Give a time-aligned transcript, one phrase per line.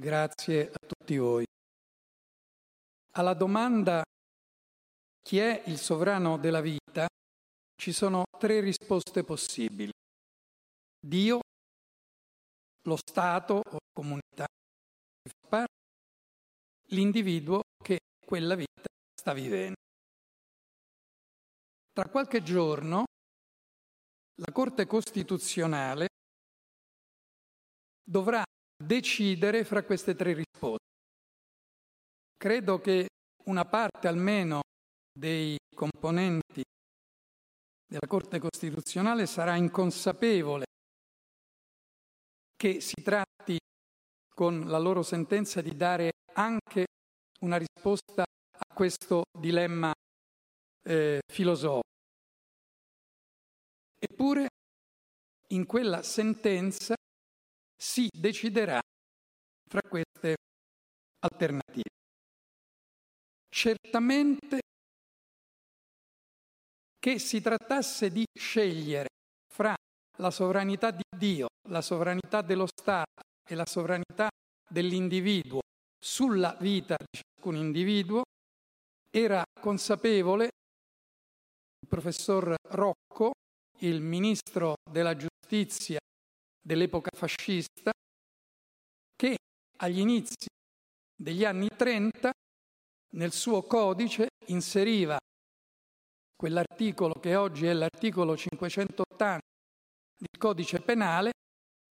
[0.00, 1.44] grazie a tutti voi.
[3.16, 4.02] Alla domanda
[5.22, 7.06] chi è il sovrano della vita
[7.76, 9.90] ci sono tre risposte possibili.
[10.98, 11.40] Dio,
[12.82, 15.74] lo Stato o comunità che fa parte,
[16.94, 19.76] l'individuo che quella vita sta vivendo.
[21.92, 23.04] Tra qualche giorno
[24.36, 26.08] la Corte Costituzionale
[28.02, 28.42] dovrà
[28.90, 30.88] decidere fra queste tre risposte.
[32.36, 33.06] Credo che
[33.44, 34.62] una parte almeno
[35.16, 36.62] dei componenti
[37.86, 40.64] della Corte Costituzionale sarà inconsapevole
[42.56, 43.58] che si tratti
[44.34, 46.86] con la loro sentenza di dare anche
[47.42, 49.92] una risposta a questo dilemma
[50.82, 51.88] eh, filosofico.
[54.00, 54.48] Eppure
[55.50, 56.94] in quella sentenza
[57.80, 58.78] si deciderà
[59.66, 60.36] fra queste
[61.20, 61.88] alternative.
[63.48, 64.60] Certamente
[66.98, 69.08] che si trattasse di scegliere
[69.50, 69.74] fra
[70.18, 74.28] la sovranità di Dio, la sovranità dello Stato e la sovranità
[74.68, 75.60] dell'individuo
[75.98, 78.22] sulla vita di ciascun individuo,
[79.10, 80.44] era consapevole
[81.80, 83.32] il professor Rocco,
[83.78, 85.98] il ministro della giustizia
[86.60, 87.90] dell'epoca fascista,
[89.16, 89.36] che
[89.78, 90.46] agli inizi
[91.14, 92.30] degli anni 30
[93.12, 95.18] nel suo codice inseriva
[96.36, 99.40] quell'articolo che oggi è l'articolo 580
[100.16, 101.32] del codice penale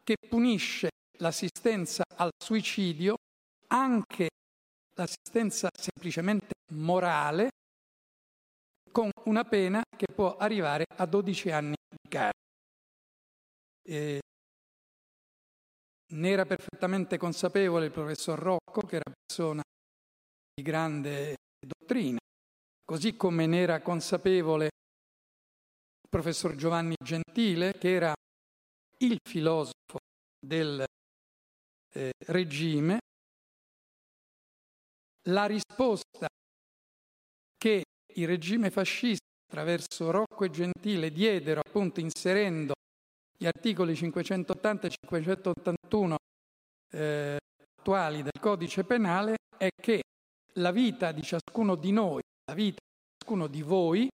[0.03, 0.89] che punisce
[1.19, 3.17] l'assistenza al suicidio,
[3.67, 4.29] anche
[4.95, 7.49] l'assistenza semplicemente morale,
[8.91, 12.37] con una pena che può arrivare a 12 anni di carcere.
[13.83, 14.19] E
[16.11, 19.61] ne era perfettamente consapevole il professor Rocco, che era persona
[20.53, 22.19] di grande dottrina,
[22.83, 28.13] così come ne era consapevole il professor Giovanni Gentile, che era
[28.99, 29.99] il filosofo
[30.39, 30.83] del
[31.93, 32.99] eh, regime,
[35.29, 36.27] la risposta
[37.57, 37.83] che
[38.15, 42.73] il regime fascista attraverso Rocco e Gentile diedero appunto inserendo
[43.41, 46.17] gli articoli 580 e 581
[46.91, 47.37] eh,
[47.79, 50.01] attuali del codice penale è che
[50.55, 54.09] la vita di ciascuno di noi, la vita di ciascuno di voi,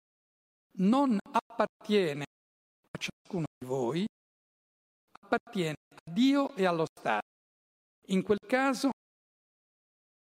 [0.80, 4.08] non appartiene a ciascuno di voi,
[5.22, 7.28] appartiene a Dio e allo Stato.
[8.08, 8.90] In quel caso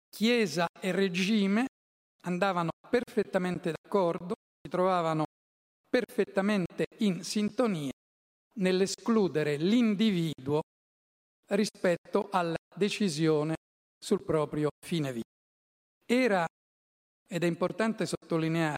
[0.09, 1.67] Chiesa e regime
[2.25, 5.25] andavano perfettamente d'accordo, si trovavano
[5.87, 7.91] perfettamente in sintonia
[8.59, 10.61] nell'escludere l'individuo
[11.51, 13.55] rispetto alla decisione
[13.97, 15.25] sul proprio fine vita.
[16.05, 16.45] Era,
[17.27, 18.77] ed è importante sottolineare,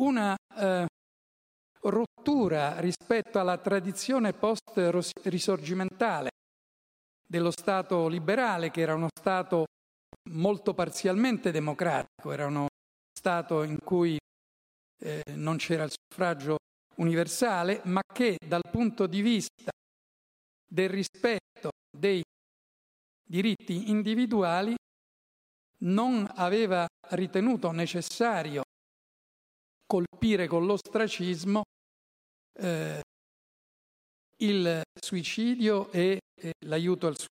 [0.00, 0.86] una eh,
[1.80, 6.30] rottura rispetto alla tradizione post-risorgimentale
[7.26, 9.64] dello Stato liberale, che era uno Stato
[10.30, 12.68] molto parzialmente democratico, era uno
[13.12, 14.16] Stato in cui
[15.00, 16.56] eh, non c'era il suffragio
[16.96, 19.70] universale, ma che dal punto di vista
[20.66, 22.22] del rispetto dei
[23.22, 24.74] diritti individuali
[25.78, 28.62] non aveva ritenuto necessario
[29.86, 31.62] colpire con l'ostracismo
[32.58, 33.00] eh,
[34.38, 37.30] il suicidio e, e l'aiuto al suicidio.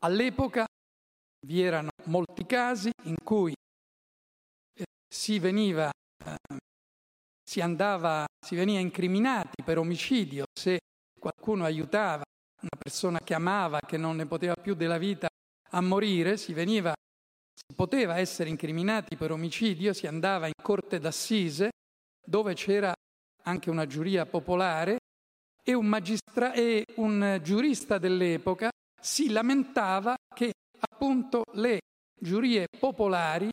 [0.00, 0.64] all'epoca
[1.46, 5.90] vi erano molti casi in cui eh, si veniva
[7.48, 10.78] si, andava, si veniva incriminati per omicidio se
[11.18, 12.22] qualcuno aiutava
[12.60, 15.28] una persona che amava, che non ne poteva più della vita
[15.70, 21.70] a morire, si, veniva, si poteva essere incriminati per omicidio, si andava in corte d'assise
[22.24, 22.92] dove c'era
[23.44, 24.98] anche una giuria popolare
[25.62, 28.68] e un, magistra- e un giurista dell'epoca
[29.00, 31.78] si lamentava che appunto le
[32.18, 33.48] giurie popolari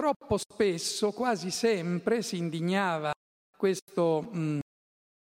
[0.00, 3.12] Troppo spesso, quasi sempre, si indignava
[3.54, 4.60] questo mh,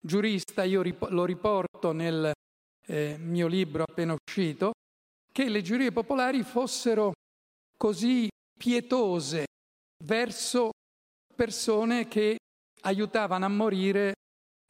[0.01, 2.33] giurista, io rip- lo riporto nel
[2.87, 4.71] eh, mio libro appena uscito,
[5.31, 7.13] che le giurie popolari fossero
[7.77, 9.45] così pietose
[10.05, 10.71] verso
[11.37, 12.39] persone che
[12.81, 14.15] aiutavano a morire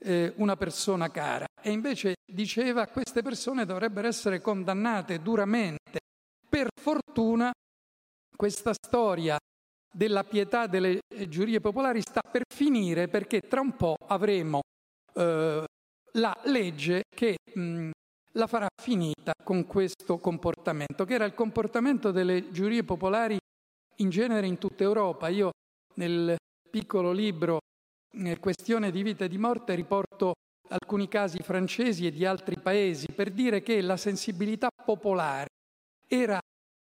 [0.03, 1.47] eh, una persona cara.
[1.63, 6.01] E invece diceva queste persone dovrebbero essere condannate duramente.
[6.49, 7.53] Per fortuna
[8.35, 9.39] questa storia
[9.93, 14.61] della pietà delle giurie popolari sta per finire perché tra un po' avremo
[15.15, 15.65] eh,
[16.13, 17.91] la legge che mh,
[18.33, 23.37] la farà finita con questo comportamento, che era il comportamento delle giurie popolari
[23.97, 25.29] in genere in tutta Europa.
[25.29, 25.51] Io
[25.97, 26.37] nel
[26.71, 27.59] piccolo libro
[28.11, 30.33] eh, Questione di vita e di morte riporto
[30.69, 35.49] alcuni casi francesi e di altri paesi per dire che la sensibilità popolare
[36.09, 36.39] era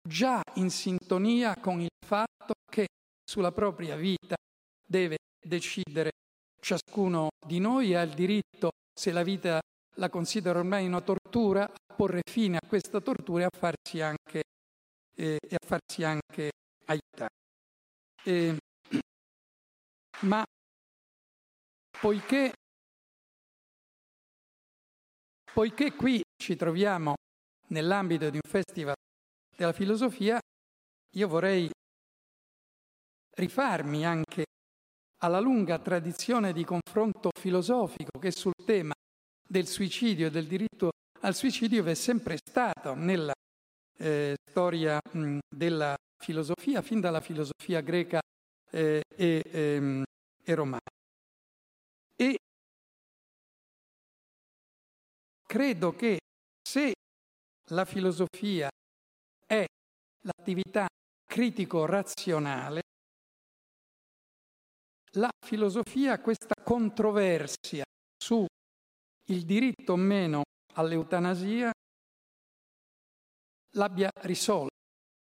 [0.08, 2.88] già in sintonia con il fatto che
[3.24, 4.36] sulla propria vita
[4.88, 6.12] deve decidere
[6.62, 9.60] ciascuno di noi ha il diritto, se la vita
[9.96, 14.44] la considera ormai una tortura, a porre fine a questa tortura e a farsi anche,
[15.16, 16.52] eh, e a farsi anche
[16.86, 17.34] aiutare.
[18.24, 18.58] Eh,
[20.22, 20.44] ma
[22.00, 22.54] poiché,
[25.52, 27.16] poiché qui ci troviamo
[27.70, 28.96] nell'ambito di un festival
[29.56, 30.40] della filosofia,
[31.16, 31.70] io vorrei
[33.38, 34.46] rifarmi anche
[35.22, 38.94] alla lunga tradizione di confronto filosofico che sul tema
[39.48, 40.92] del suicidio e del diritto
[41.22, 43.34] al suicidio è sempre stato nella
[43.98, 48.20] eh, storia mh, della filosofia, fin dalla filosofia greca
[48.72, 50.04] eh, e, ehm,
[50.44, 50.80] e romana.
[52.16, 52.38] E
[55.46, 56.20] credo che
[56.62, 56.94] se
[57.70, 58.70] la filosofia
[59.46, 59.66] è
[60.22, 60.88] l'attività
[61.26, 62.82] critico-razionale,
[65.14, 67.84] la filosofia questa controversia
[68.18, 68.46] su
[69.30, 70.44] il diritto o meno
[70.74, 71.72] all'eutanasia
[73.72, 74.74] l'abbia risolta.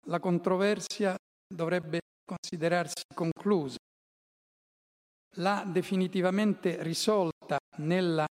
[0.07, 1.15] La controversia
[1.47, 3.77] dovrebbe considerarsi conclusa.
[5.37, 8.25] L'ha definitivamente risolta nella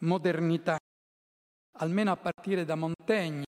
[0.00, 0.78] modernità,
[1.78, 3.44] almeno a partire da Montaigne,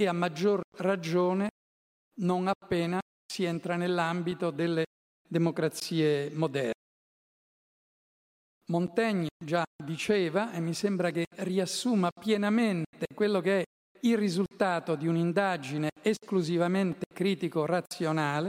[0.00, 1.48] e a maggior ragione
[2.20, 4.84] non appena si entra nell'ambito delle
[5.26, 6.72] democrazie moderne.
[8.66, 13.64] Montaigne già diceva, e mi sembra che riassuma pienamente quello che è
[14.02, 18.48] il risultato di un'indagine esclusivamente critico-razionale,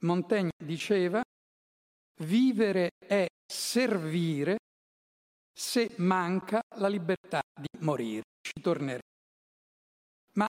[0.00, 1.22] Montaigne diceva,
[2.22, 4.56] vivere è servire
[5.52, 8.22] se manca la libertà di morire.
[8.40, 9.07] Ci torneremo.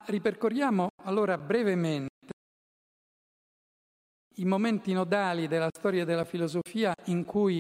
[0.06, 2.07] Ripercorriamo allora brevemente
[4.38, 7.60] i momenti nodali della storia della filosofia in cui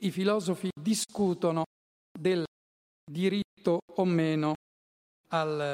[0.00, 1.64] i filosofi discutono
[2.18, 2.44] del
[3.04, 4.54] diritto o meno
[5.28, 5.72] al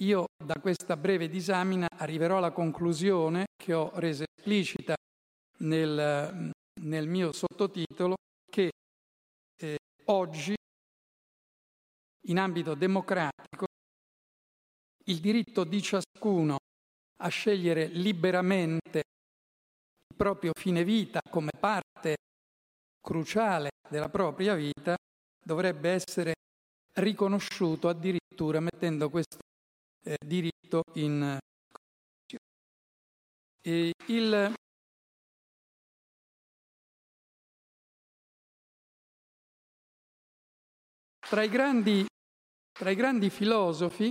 [0.00, 4.94] Io da questa breve disamina arriverò alla conclusione che ho reso esplicita
[5.60, 6.50] nel,
[6.82, 8.16] nel mio sottotitolo
[8.50, 8.70] che
[9.58, 10.54] eh, oggi
[12.28, 13.66] in ambito democratico
[15.04, 16.58] il diritto di ciascuno
[17.22, 22.16] a scegliere liberamente il proprio fine vita come parte
[23.00, 24.96] cruciale della propria vita
[25.44, 26.34] dovrebbe essere
[26.94, 29.38] riconosciuto addirittura mettendo questo
[30.02, 31.38] eh, diritto in
[33.62, 34.54] e il
[41.28, 42.06] tra i grandi,
[42.76, 44.10] tra i grandi filosofi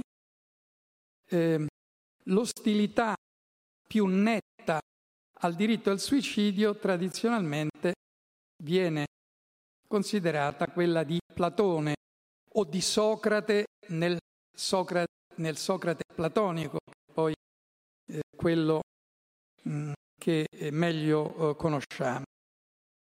[1.30, 1.66] eh,
[2.24, 3.14] l'ostilità
[3.88, 4.80] più netta
[5.42, 7.94] al diritto al suicidio tradizionalmente
[8.64, 9.06] viene
[9.88, 11.94] considerata quella di Platone
[12.54, 14.18] o di Socrate nel
[14.56, 16.78] Socrate nel Socrate platonico,
[17.14, 17.34] poi
[18.08, 18.82] eh, quello
[19.64, 22.24] mh, mm, che meglio eh, conosciamo.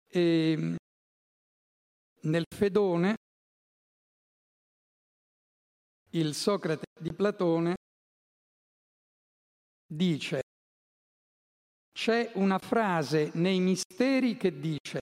[0.07, 0.75] E, mm,
[2.23, 3.15] nel Fedone,
[6.15, 7.75] il Socrate di Platone
[9.85, 10.41] dice,
[11.91, 14.99] c'è una frase nei misteri che dice,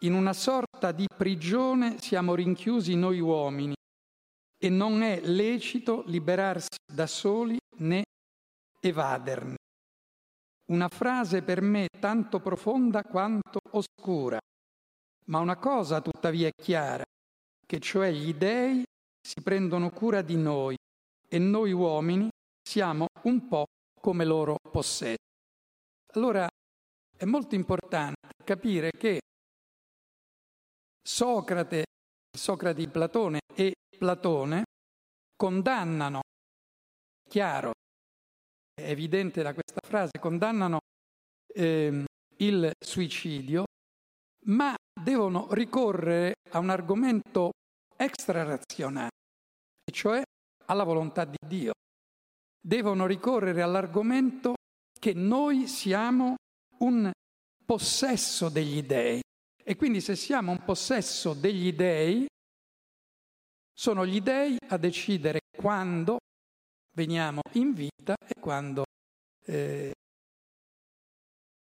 [0.00, 3.74] in una sorta di prigione siamo rinchiusi noi uomini
[4.58, 8.02] e non è lecito liberarsi da soli né
[8.80, 9.56] evaderne.
[10.72, 14.38] Una frase per me tanto profonda quanto oscura,
[15.26, 17.04] ma una cosa tuttavia è chiara,
[17.66, 18.84] che cioè gli dèi
[19.22, 20.76] si prendono cura di noi
[21.28, 22.28] e noi uomini
[22.62, 23.64] siamo un po'
[24.00, 25.30] come loro possetti.
[26.14, 26.48] Allora
[27.16, 29.20] è molto importante capire che
[31.00, 31.84] Socrate,
[32.36, 34.64] Socrate di Platone e Platone
[35.36, 36.20] condannano,
[37.28, 37.72] chiaro,
[38.74, 40.80] è evidente da questa frase, condannano
[41.54, 42.04] eh,
[42.36, 43.64] il suicidio,
[44.46, 47.52] ma devono ricorrere a un argomento
[47.96, 49.10] extrarazionale,
[49.84, 50.22] e cioè
[50.66, 51.72] alla volontà di Dio.
[52.60, 54.54] Devono ricorrere all'argomento
[54.98, 56.36] che noi siamo
[56.78, 57.10] un
[57.64, 59.20] possesso degli dèi
[59.64, 62.26] E quindi se siamo un possesso degli dèi,
[63.72, 66.18] sono gli dèi a decidere quando
[66.94, 68.84] veniamo in vita e quando,
[69.44, 69.92] eh,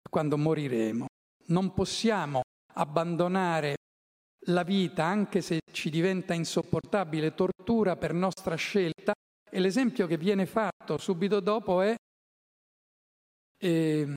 [0.08, 1.06] quando moriremo.
[1.46, 2.42] Non possiamo
[2.74, 3.76] abbandonare
[4.46, 9.12] la vita anche se ci diventa insopportabile tortura per nostra scelta
[9.50, 11.94] e l'esempio che viene fatto subito dopo è
[13.62, 14.14] eh,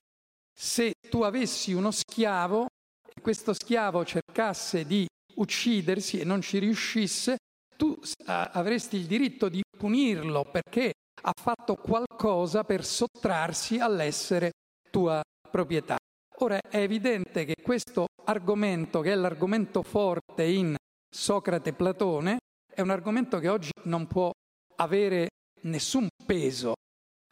[0.56, 2.68] se tu avessi uno schiavo
[3.13, 7.38] e questo schiavo cercasse di uccidersi e non ci riuscisse,
[7.75, 14.51] tu avresti il diritto di punirlo perché ha fatto qualcosa per sottrarsi all'essere
[14.89, 15.98] tua proprietà.
[16.38, 20.75] Ora è evidente che questo argomento, che è l'argomento forte in
[21.10, 22.38] Socrate e Platone,
[22.74, 24.32] è un argomento che oggi non può
[24.77, 25.30] avere
[25.62, 26.74] nessun peso,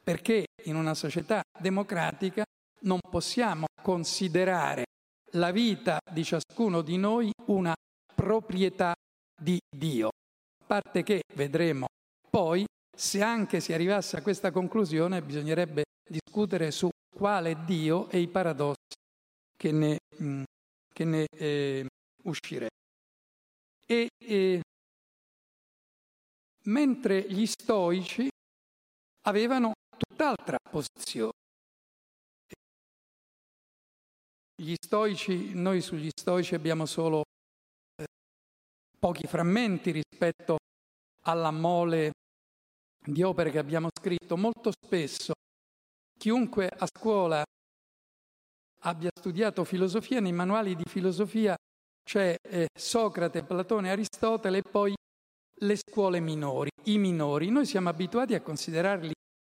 [0.04, 2.44] perché in una società democratica
[2.82, 4.86] non possiamo considerare
[5.32, 7.74] la vita di ciascuno di noi una
[8.14, 8.94] proprietà
[9.42, 10.08] di Dio.
[10.08, 11.88] A parte che vedremo
[12.30, 18.28] poi, se anche si arrivasse a questa conclusione, bisognerebbe discutere su quale Dio e i
[18.28, 18.94] paradossi
[19.58, 20.44] che ne, mm,
[20.94, 21.86] che ne eh,
[22.24, 22.70] uscirebbero.
[23.86, 24.62] E, e
[26.64, 28.30] mentre gli stoici
[29.28, 31.32] avevano tutt'altra posizione.
[34.56, 37.24] Gli stoici, noi sugli stoici abbiamo solo
[37.96, 38.06] eh,
[39.00, 40.58] pochi frammenti rispetto
[41.26, 42.12] alla mole
[43.04, 44.38] di opere che abbiamo scritto.
[44.38, 45.34] Molto spesso
[46.18, 47.44] chiunque a scuola
[48.84, 51.56] abbia studiato filosofia, nei manuali di filosofia
[52.04, 54.94] c'è eh, Socrate, Platone, Aristotele e poi
[55.60, 57.50] le scuole minori, i minori.
[57.50, 59.12] Noi siamo abituati a considerarli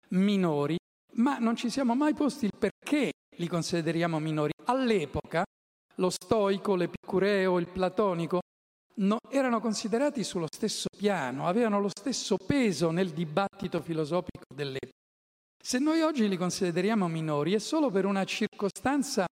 [0.10, 0.78] minori,
[1.16, 4.52] ma non ci siamo mai posti il perché li consideriamo minori.
[4.66, 5.44] All'epoca
[5.96, 8.40] lo stoico, l'epicureo, il platonico
[8.96, 14.96] no, erano considerati sullo stesso piano, avevano lo stesso peso nel dibattito filosofico dell'epoca.
[15.68, 19.26] Se noi oggi li consideriamo minori è solo per una circostanza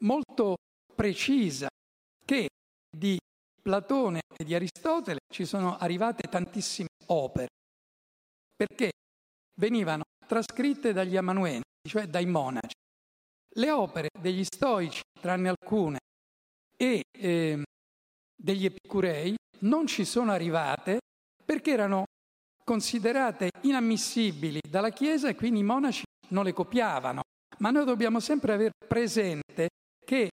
[0.00, 0.56] molto
[0.94, 1.68] precisa
[2.22, 2.50] che
[2.94, 3.16] di
[3.62, 7.46] Platone e di Aristotele ci sono arrivate tantissime opere,
[8.54, 8.90] perché
[9.58, 12.74] venivano trascritte dagli amanueni, cioè dai monaci.
[13.54, 16.00] Le opere degli stoici, tranne alcune,
[16.76, 17.62] e eh,
[18.36, 20.98] degli epicurei non ci sono arrivate
[21.42, 22.04] perché erano
[22.64, 27.22] considerate inammissibili dalla Chiesa e quindi i monaci non le copiavano.
[27.58, 29.68] Ma noi dobbiamo sempre avere presente
[30.04, 30.30] che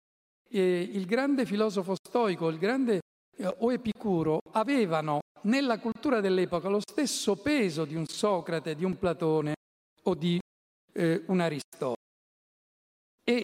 [0.49, 3.01] eh, il grande filosofo stoico, il grande
[3.37, 8.99] eh, o Epicuro avevano nella cultura dell'epoca lo stesso peso di un Socrate, di un
[8.99, 9.55] Platone
[10.03, 10.39] o di
[10.93, 12.03] eh, un Aristotele.
[13.25, 13.43] E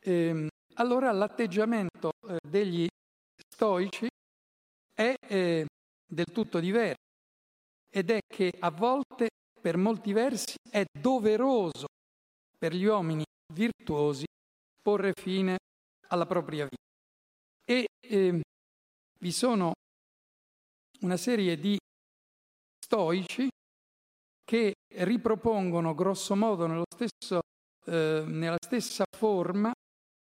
[0.00, 2.86] ehm, allora l'atteggiamento eh, degli
[3.52, 4.06] stoici
[4.94, 5.66] è eh,
[6.06, 7.07] del tutto diverso
[7.90, 9.28] ed è che a volte,
[9.60, 11.86] per molti versi, è doveroso
[12.56, 14.24] per gli uomini virtuosi
[14.82, 15.56] porre fine
[16.08, 16.76] alla propria vita.
[17.64, 18.40] E eh,
[19.18, 19.72] vi sono
[21.00, 21.76] una serie di
[22.84, 23.48] stoici
[24.44, 27.40] che ripropongono grosso modo nello stesso,
[27.84, 29.70] eh, nella stessa forma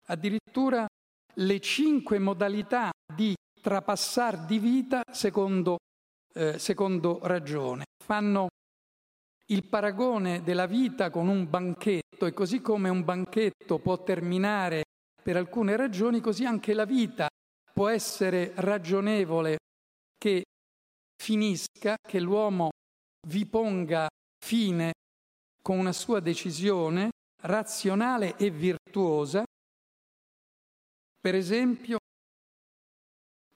[0.07, 0.87] addirittura
[1.35, 5.77] le cinque modalità di trapassar di vita secondo,
[6.37, 7.85] eh, secondo ragione.
[8.05, 8.49] Fanno
[9.47, 14.85] il paragone della vita con un banchetto e così come un banchetto può terminare
[15.23, 17.27] per alcune ragioni, così anche la vita
[17.73, 19.57] può essere ragionevole
[20.19, 20.45] che
[21.17, 22.71] finisca, che l'uomo
[23.29, 24.07] vi ponga
[24.39, 24.93] fine
[25.63, 27.11] con una sua decisione
[27.43, 29.43] razionale e virtuosa.
[31.21, 31.99] Per esempio,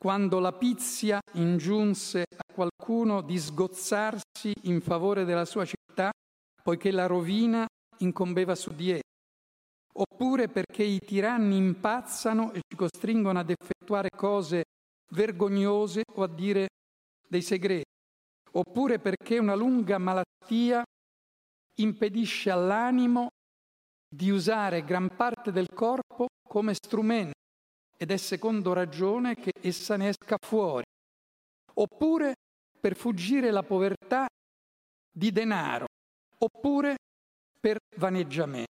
[0.01, 6.11] quando la pizia ingiunse a qualcuno di sgozzarsi in favore della sua città,
[6.63, 7.67] poiché la rovina
[7.99, 9.09] incombeva su di essa
[9.93, 14.63] oppure perché i tiranni impazzano e ci costringono ad effettuare cose
[15.13, 16.69] vergognose o a dire
[17.29, 17.91] dei segreti,
[18.53, 20.83] oppure perché una lunga malattia
[21.79, 23.29] impedisce all'animo
[24.09, 27.40] di usare gran parte del corpo come strumento
[28.03, 30.85] ed è secondo ragione che essa ne esca fuori,
[31.75, 32.33] oppure
[32.81, 34.27] per fuggire la povertà
[35.13, 35.85] di denaro,
[36.39, 36.97] oppure
[37.61, 38.73] per vaneggiamento.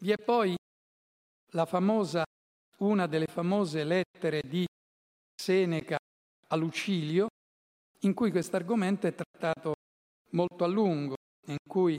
[0.00, 0.56] Vi è poi
[1.50, 2.24] la famosa,
[2.78, 4.66] una delle famose lettere di
[5.40, 5.96] Seneca
[6.48, 7.28] a Lucilio,
[8.00, 9.74] in cui questo argomento è trattato
[10.30, 11.14] molto a lungo,
[11.46, 11.96] in cui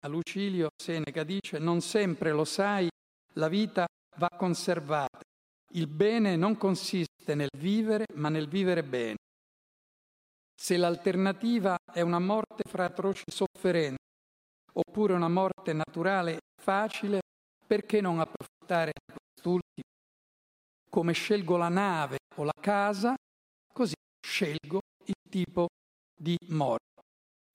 [0.00, 2.90] a Lucilio Seneca dice non sempre lo sai,
[3.32, 3.86] la vita
[4.18, 5.20] va conservata.
[5.72, 9.16] Il bene non consiste nel vivere, ma nel vivere bene.
[10.54, 13.96] Se l'alternativa è una morte fra atroci sofferenze,
[14.72, 17.20] oppure una morte naturale e facile,
[17.66, 19.86] perché non approfittare di quest'ultimo?
[20.90, 23.14] Come scelgo la nave o la casa,
[23.72, 25.68] così scelgo il tipo
[26.16, 26.86] di morte.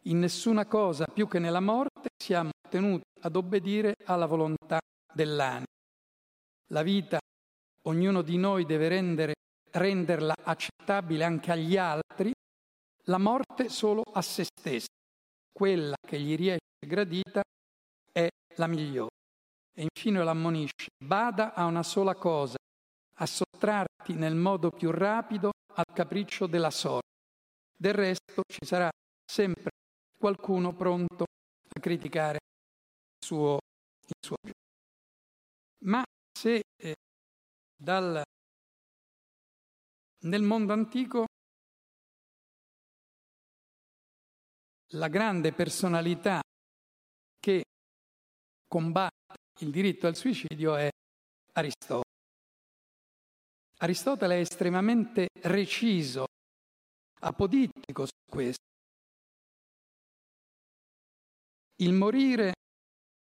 [0.04, 4.80] In nessuna cosa più che nella morte siamo tenuti ad obbedire alla volontà
[5.14, 5.73] dell'anima.
[6.68, 7.20] La vita
[7.88, 9.34] ognuno di noi deve rendere,
[9.72, 12.32] renderla accettabile anche agli altri,
[13.06, 14.88] la morte solo a se stessa,
[15.52, 17.42] quella che gli riesce gradita,
[18.12, 19.10] è la migliore.
[19.76, 22.58] E infine l'ammonisce, bada a una sola cosa,
[23.18, 27.12] a sottrarti nel modo più rapido al capriccio della sorte.
[27.76, 28.90] Del resto ci sarà
[29.26, 29.72] sempre
[30.18, 33.58] qualcuno pronto a criticare il suo,
[34.20, 34.38] gioco.
[35.86, 36.04] Ma
[36.44, 36.96] se eh,
[37.74, 38.22] dal,
[40.24, 41.26] nel mondo antico
[44.88, 46.42] la grande personalità
[47.40, 47.64] che
[48.68, 50.90] combatte il diritto al suicidio è
[51.54, 52.12] Aristotele.
[53.78, 56.26] Aristotele è estremamente reciso,
[57.22, 58.66] apodittico su questo.
[61.78, 62.52] Il morire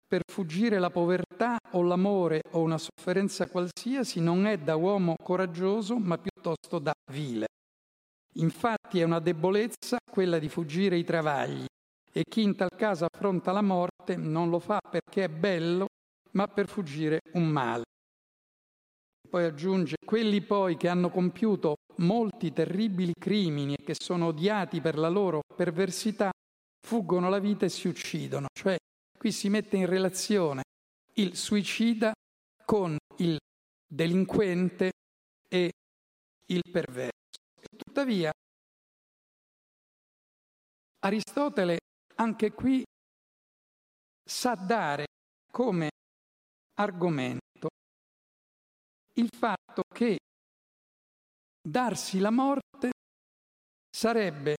[0.07, 5.97] per fuggire la povertà o l'amore o una sofferenza qualsiasi non è da uomo coraggioso,
[5.97, 7.47] ma piuttosto da vile.
[8.35, 11.65] Infatti è una debolezza quella di fuggire i travagli
[12.12, 15.88] e chi in tal caso affronta la morte non lo fa perché è bello,
[16.31, 17.83] ma per fuggire un male.
[19.29, 24.97] Poi aggiunge, quelli poi che hanno compiuto molti terribili crimini e che sono odiati per
[24.97, 26.29] la loro perversità,
[26.85, 28.47] fuggono la vita e si uccidono.
[28.53, 28.77] Cioè,
[29.25, 30.62] qui si mette in relazione
[31.13, 32.13] il suicida
[32.63, 33.36] con il
[33.84, 34.91] delinquente
[35.50, 35.72] e
[36.46, 37.39] il perverso.
[37.75, 38.32] Tuttavia,
[40.99, 41.80] Aristotele
[42.17, 42.84] anche qui
[44.23, 45.06] sa dare
[45.52, 45.89] come
[46.76, 47.69] argomento
[49.13, 50.19] il fatto che
[51.67, 52.91] darsi la morte
[53.89, 54.58] sarebbe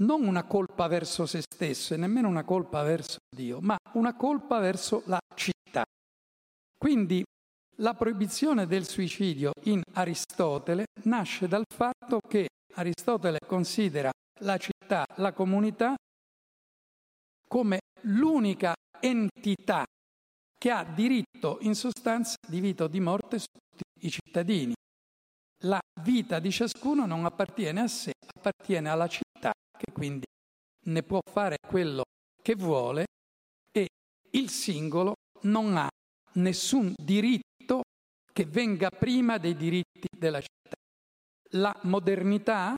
[0.00, 4.58] non una colpa verso se stesso e nemmeno una colpa verso Dio, ma una colpa
[4.58, 5.84] verso la città.
[6.76, 7.22] Quindi
[7.76, 14.10] la proibizione del suicidio in Aristotele nasce dal fatto che Aristotele considera
[14.40, 15.94] la città, la comunità,
[17.46, 19.84] come l'unica entità
[20.56, 24.74] che ha diritto in sostanza di vita o di morte su tutti i cittadini.
[25.64, 30.26] La vita di ciascuno non appartiene a sé, appartiene alla città che quindi
[30.86, 32.02] ne può fare quello
[32.42, 33.06] che vuole
[33.72, 33.88] e
[34.32, 35.88] il singolo non ha
[36.34, 37.80] nessun diritto
[38.30, 40.76] che venga prima dei diritti della città.
[41.54, 42.74] La modernità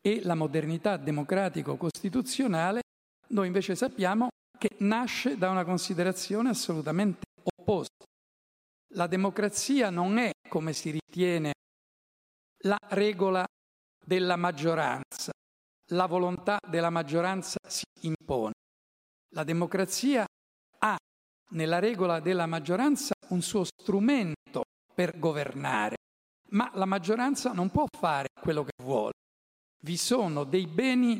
[0.00, 2.80] e la modernità democratico-costituzionale
[3.28, 8.04] noi invece sappiamo che nasce da una considerazione assolutamente opposta.
[8.94, 11.52] La democrazia non è, come si ritiene,
[12.64, 13.46] la regola
[14.04, 15.30] della maggioranza.
[15.92, 18.52] La volontà della maggioranza si impone.
[19.34, 20.24] La democrazia
[20.78, 20.96] ha
[21.50, 24.62] nella regola della maggioranza un suo strumento
[24.94, 25.96] per governare,
[26.50, 29.14] ma la maggioranza non può fare quello che vuole.
[29.82, 31.18] Vi sono dei beni,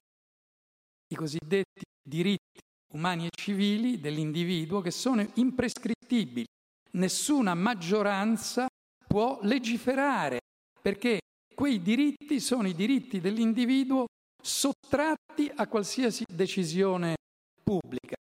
[1.08, 2.60] i cosiddetti diritti
[2.92, 6.46] umani e civili dell'individuo che sono imprescrittibili.
[6.92, 8.68] Nessuna maggioranza
[9.04, 10.38] può legiferare
[10.80, 11.18] perché
[11.54, 14.06] quei diritti sono i diritti dell'individuo
[14.40, 17.16] sottratti a qualsiasi decisione
[17.62, 18.16] pubblica.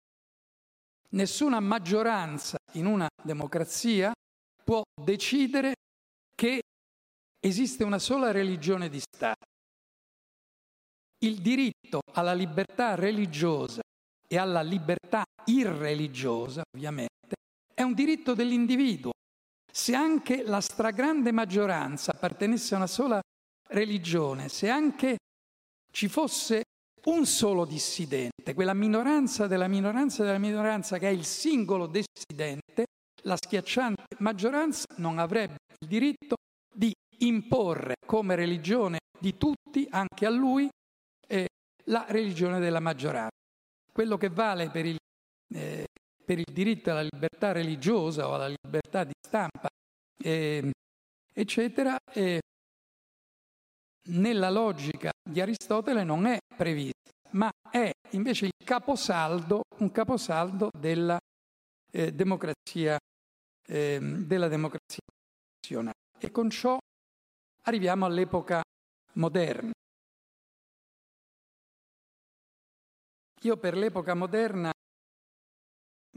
[1.10, 4.12] Nessuna maggioranza in una democrazia
[4.63, 5.75] può decidere
[6.36, 6.62] che
[7.39, 9.45] esiste una sola religione di Stato.
[11.19, 13.82] Il diritto alla libertà religiosa
[14.27, 17.36] e alla libertà irreligiosa, ovviamente,
[17.73, 19.12] è un diritto dell'individuo.
[19.71, 23.21] Se anche la stragrande maggioranza appartenesse a una sola
[23.69, 25.17] religione, se anche
[25.98, 26.62] ci fosse
[27.06, 32.86] un solo dissidente, quella minoranza della minoranza della minoranza che è il singolo dissidente,
[33.24, 36.36] la schiacciante maggioranza non avrebbe il diritto
[36.72, 40.70] di imporre come religione di tutti, anche a lui,
[41.28, 41.48] eh,
[41.86, 43.32] la religione della maggioranza.
[43.92, 44.98] Quello che vale per il,
[45.56, 45.88] eh,
[46.24, 49.68] per il diritto alla libertà religiosa o alla libertà di stampa,
[50.24, 50.72] eh,
[51.34, 51.98] eccetera,
[54.08, 61.20] nella logica di Aristotele non è prevista, ma è invece il caposaldo, un caposaldo della
[61.91, 62.98] eh, democrazia
[63.67, 65.96] eh, della democrazia costituzionale.
[66.17, 66.78] E con ciò
[67.63, 68.63] arriviamo all'epoca
[69.13, 69.72] moderna.
[73.41, 74.72] Io per l'epoca moderna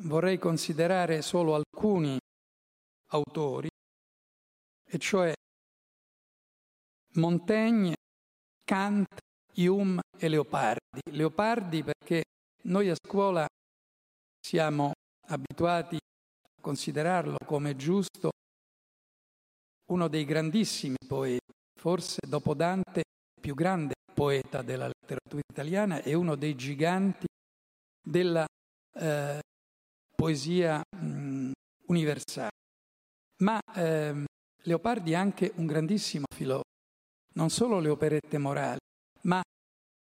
[0.03, 2.19] vorrei considerare solo alcuni
[3.09, 3.69] autori,
[4.85, 5.33] e cioè
[7.15, 7.95] Montaigne,
[8.65, 9.19] Kant,
[9.57, 11.01] Hume e Leopardi.
[11.11, 12.23] Leopardi perché
[12.65, 13.47] noi a scuola
[14.41, 14.93] siamo
[15.29, 18.31] abituati a considerarlo come giusto
[19.91, 26.15] uno dei grandissimi poeti, forse dopo Dante il più grande poeta della letteratura italiana e
[26.15, 27.27] uno dei giganti
[28.01, 28.47] della
[28.95, 29.41] eh,
[30.15, 31.51] poesia mh,
[31.87, 32.51] universale.
[33.39, 34.25] Ma eh,
[34.63, 36.70] Leopardi è anche un grandissimo filosofo,
[37.35, 38.79] non solo le operette morali,
[39.23, 39.41] ma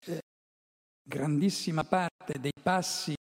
[0.05, 0.19] eh,
[1.01, 3.13] grandissima parte dei passi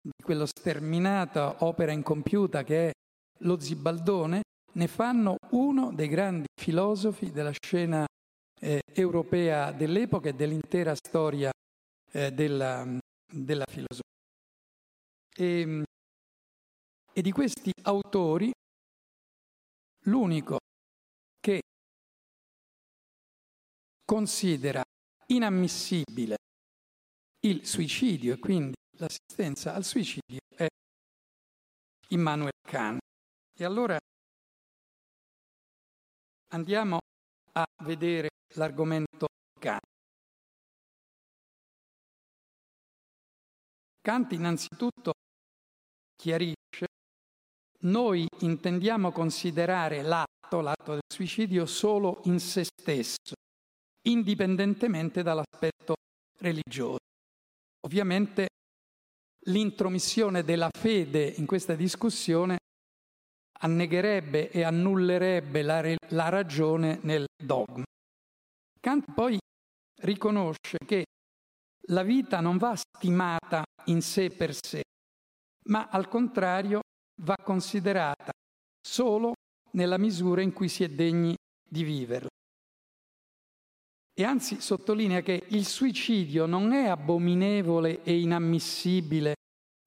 [0.00, 2.92] di quella sterminata opera incompiuta che è
[3.40, 4.42] lo Zibaldone,
[4.72, 8.06] ne fanno uno dei grandi filosofi della scena
[8.60, 11.50] eh, europea dell'epoca e dell'intera storia
[12.12, 12.86] eh, della,
[13.30, 14.02] della, filosofia.
[15.36, 15.84] E, ehm,
[17.12, 18.50] e di questi autori,
[20.04, 20.58] l'unico
[24.06, 24.82] considera
[25.26, 26.36] inammissibile
[27.40, 30.66] il suicidio e quindi l'assistenza al suicidio è
[32.10, 33.00] Immanuel Kant.
[33.58, 33.98] E allora
[36.52, 36.98] andiamo
[37.52, 39.26] a vedere l'argomento
[39.58, 39.82] Kant.
[44.00, 45.14] Kant innanzitutto
[46.14, 46.86] chiarisce,
[47.80, 53.34] noi intendiamo considerare l'atto, l'atto del suicidio, solo in se stesso,
[54.08, 55.94] indipendentemente dall'aspetto
[56.38, 56.98] religioso.
[57.86, 58.48] Ovviamente
[59.46, 62.58] l'intromissione della fede in questa discussione
[63.60, 67.84] annegherebbe e annullerebbe la, la ragione nel dogma.
[68.80, 69.38] Kant poi
[70.02, 71.04] riconosce che
[71.88, 74.82] la vita non va stimata in sé per sé,
[75.68, 76.80] ma al contrario
[77.22, 78.30] va considerata
[78.80, 79.34] solo
[79.72, 81.34] nella misura in cui si è degni
[81.68, 82.28] di viverla.
[84.18, 89.34] E anzi sottolinea che il suicidio non è abominevole e inammissibile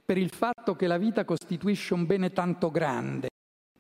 [0.06, 3.30] per il fatto che la vita costituisce un bene tanto grande,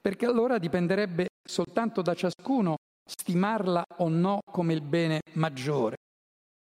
[0.01, 5.97] perché allora dipenderebbe soltanto da ciascuno stimarla o no come il bene maggiore.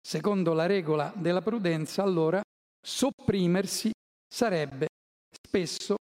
[0.01, 2.41] Secondo la regola della prudenza, allora,
[2.81, 3.91] sopprimersi
[4.27, 4.87] sarebbe
[5.29, 5.95] spesso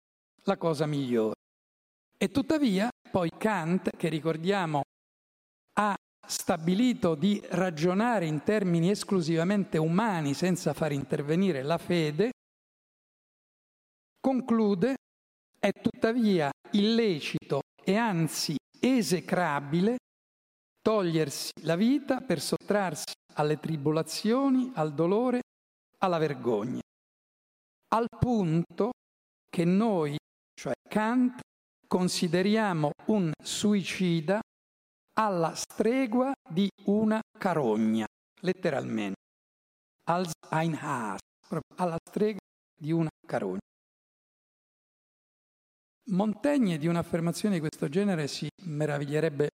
[0.43, 1.35] la cosa migliore.
[2.17, 4.83] E tuttavia, poi Kant, che ricordiamo
[5.79, 12.31] ha stabilito di ragionare in termini esclusivamente umani senza far intervenire la fede,
[14.19, 14.95] conclude
[15.59, 19.97] è tuttavia illecito e anzi esecrabile
[20.81, 25.41] togliersi la vita per sottrarsi alle tribolazioni, al dolore,
[25.99, 26.81] alla vergogna,
[27.93, 28.91] al punto
[29.49, 30.17] che noi,
[30.53, 31.39] cioè Kant,
[31.87, 34.41] consideriamo un suicida
[35.13, 38.05] alla stregua di una carogna,
[38.41, 39.19] letteralmente,
[40.09, 41.19] als ein Haas,
[41.75, 42.39] alla stregua
[42.75, 43.59] di una carogna.
[46.05, 49.49] Montaigne di un'affermazione di questo genere si meraviglierebbe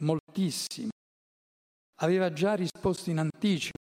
[0.00, 0.90] moltissimo.
[2.00, 3.78] Aveva già risposto in anticipo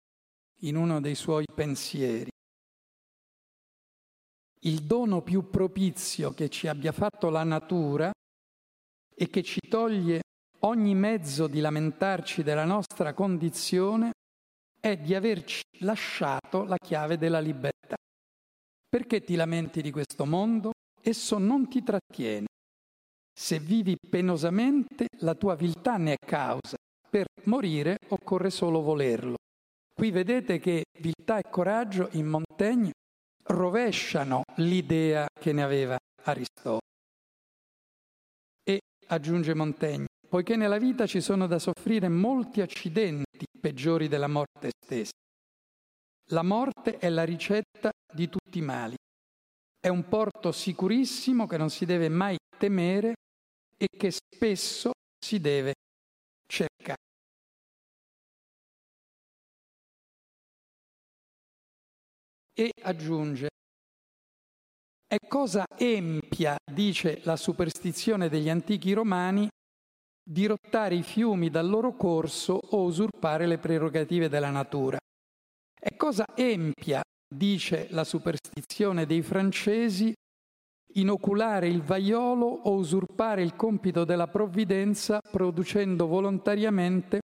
[0.61, 2.31] in uno dei suoi pensieri.
[4.61, 8.11] Il dono più propizio che ci abbia fatto la natura
[9.15, 10.23] e che ci toglie
[10.61, 14.13] ogni mezzo di lamentarci della nostra condizione
[14.81, 17.97] è di averci lasciato la chiave della libertà.
[18.89, 20.71] Perché ti lamenti di questo mondo?
[21.03, 22.47] Esso non ti trattiene.
[23.39, 26.77] Se vivi penosamente, la tua viltà ne è causa.
[27.09, 29.37] Per morire occorre solo volerlo.
[29.95, 32.93] Qui vedete che viltà e coraggio in Montaigne
[33.45, 36.81] rovesciano l'idea che ne aveva Aristotele.
[38.63, 44.71] E aggiunge Montaigne, poiché nella vita ci sono da soffrire molti accidenti peggiori della morte
[44.79, 45.13] stessa.
[46.31, 48.97] La morte è la ricetta di tutti i mali.
[49.79, 53.15] È un porto sicurissimo che non si deve mai temere
[53.77, 55.75] e che spesso si deve
[56.47, 56.97] cercare.
[62.59, 63.49] E aggiunge,
[65.07, 69.49] è cosa empia, dice la superstizione degli antichi romani,
[70.29, 74.99] dirottare i fiumi dal loro corso o usurpare le prerogative della natura.
[75.79, 77.01] È cosa empia,
[77.33, 80.13] dice la superstizione dei francesi,
[80.95, 87.21] inoculare il vaiolo o usurpare il compito della provvidenza producendo volontariamente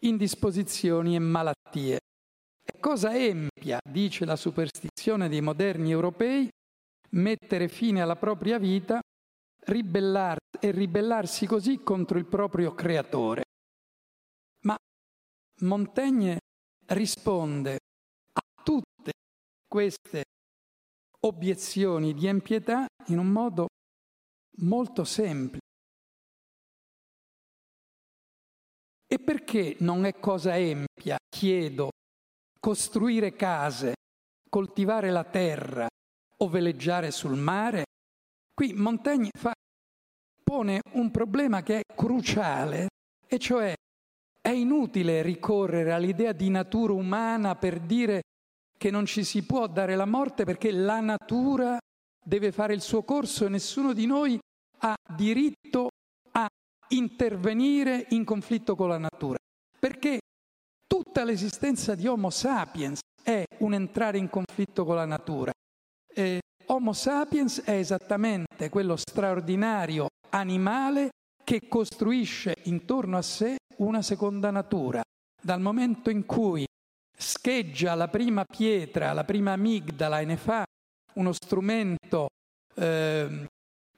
[0.00, 1.98] indisposizioni e malattie.
[2.64, 6.48] È cosa empia, dice la superstizione dei moderni europei,
[7.10, 9.00] mettere fine alla propria vita
[9.64, 13.42] ribellar- e ribellarsi così contro il proprio creatore.
[14.64, 14.76] Ma
[15.60, 16.38] Montaigne
[16.86, 17.78] risponde
[18.32, 19.12] a tutte
[19.66, 20.24] queste
[21.20, 23.66] obiezioni di empietà in un modo
[24.58, 25.62] molto semplice.
[29.06, 31.90] E perché non è cosa empia, chiedo,
[32.58, 33.94] costruire case,
[34.48, 35.86] coltivare la terra
[36.38, 37.84] o veleggiare sul mare?
[38.54, 39.52] Qui Montaigne fa,
[40.44, 42.86] pone un problema che è cruciale,
[43.26, 43.74] e cioè
[44.40, 48.22] è inutile ricorrere all'idea di natura umana per dire
[48.78, 51.78] che non ci si può dare la morte perché la natura
[52.22, 54.38] deve fare il suo corso e nessuno di noi
[54.78, 55.88] ha diritto
[56.32, 56.46] a
[56.88, 59.38] intervenire in conflitto con la natura.
[59.78, 60.20] Perché
[60.86, 65.50] tutta l'esistenza di Homo sapiens è un entrare in conflitto con la natura.
[66.06, 71.10] Eh, Homo sapiens è esattamente quello straordinario animale
[71.44, 75.02] che costruisce intorno a sé una seconda natura.
[75.40, 76.64] Dal momento in cui
[77.16, 80.64] scheggia la prima pietra, la prima amigdala e ne fa
[81.14, 82.28] uno strumento,
[82.76, 83.46] eh,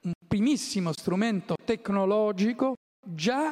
[0.03, 2.75] un primissimo strumento tecnologico,
[3.07, 3.49] già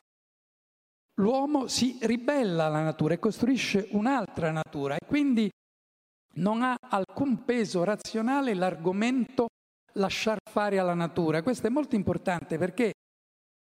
[1.21, 5.49] l'uomo si ribella alla natura e costruisce un'altra natura e quindi
[6.37, 9.47] non ha alcun peso razionale l'argomento
[9.95, 11.43] lasciar fare alla natura.
[11.43, 12.93] Questo è molto importante perché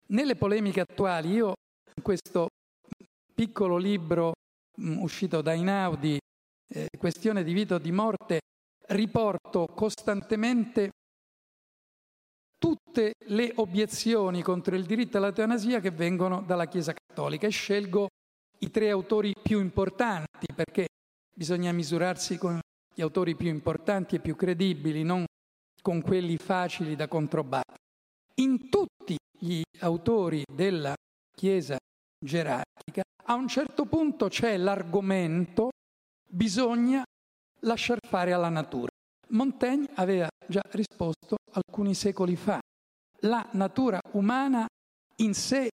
[0.08, 1.54] nelle polemiche attuali io
[1.96, 2.48] in questo
[3.34, 4.34] piccolo libro
[4.82, 6.18] Mm, uscito da Inaudi,
[6.68, 8.40] eh, questione di vita o di morte,
[8.88, 10.90] riporto costantemente
[12.58, 18.08] tutte le obiezioni contro il diritto all'eutanasia che vengono dalla Chiesa Cattolica e scelgo
[18.60, 20.88] i tre autori più importanti perché
[21.34, 22.60] bisogna misurarsi con
[22.94, 25.26] gli autori più importanti e più credibili, non
[25.82, 27.78] con quelli facili da controbattere.
[28.36, 30.94] In tutti gli autori della
[31.36, 31.78] Chiesa
[32.24, 35.72] gerarchica, a un certo punto c'è l'argomento
[36.30, 37.04] bisogna
[37.62, 38.90] lasciar fare alla natura.
[39.30, 42.60] Montaigne aveva già risposto alcuni secoli fa.
[43.22, 44.68] La natura umana
[45.18, 45.70] in sé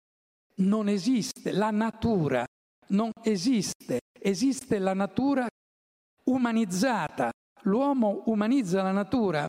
[0.58, 2.46] non esiste, la natura
[2.90, 5.48] non esiste, esiste la natura
[6.26, 7.32] umanizzata.
[7.62, 9.46] L'uomo umanizza la natura,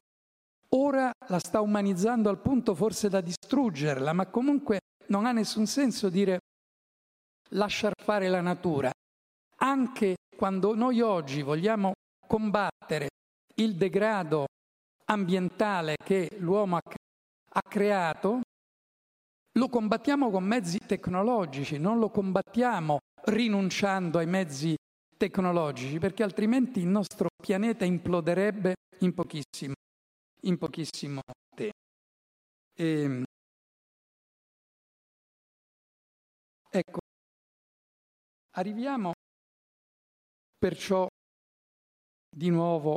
[0.70, 6.08] ora la sta umanizzando al punto forse da distruggerla, ma comunque non ha nessun senso
[6.08, 6.38] dire
[7.50, 8.90] lasciar fare la natura.
[9.56, 11.92] Anche quando noi oggi vogliamo
[12.26, 13.08] combattere
[13.56, 14.46] il degrado
[15.06, 18.40] ambientale che l'uomo ha, creato,
[19.52, 24.74] lo combattiamo con mezzi tecnologici, non lo combattiamo rinunciando ai mezzi
[25.16, 29.74] tecnologici, perché altrimenti il nostro pianeta imploderebbe in pochissimo,
[30.42, 31.20] in pochissimo
[31.54, 31.72] tempo.
[32.74, 33.22] E, ehm,
[36.70, 36.98] ecco,
[38.58, 39.12] Arriviamo
[40.58, 41.06] perciò
[42.28, 42.96] di nuovo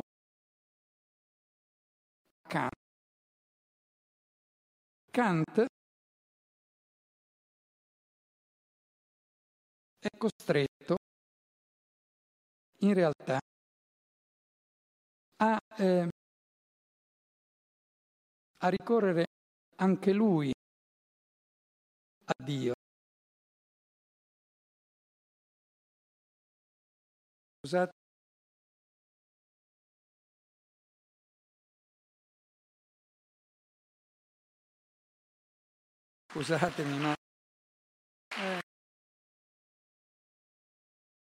[2.46, 2.72] a Kant.
[5.12, 5.66] Kant
[10.02, 10.96] è costretto
[12.80, 13.38] in realtà
[15.38, 16.08] a, eh,
[18.58, 19.26] a ricorrere
[19.78, 20.52] anche lui
[22.26, 22.74] a Dio.
[27.64, 27.92] Scusate.
[36.32, 37.14] Scusatemi, ma...
[38.38, 38.71] Eh.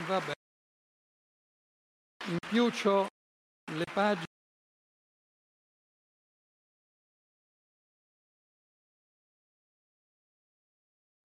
[0.08, 0.32] Vabbè.
[2.28, 3.06] In più ho
[3.72, 4.24] le pagine...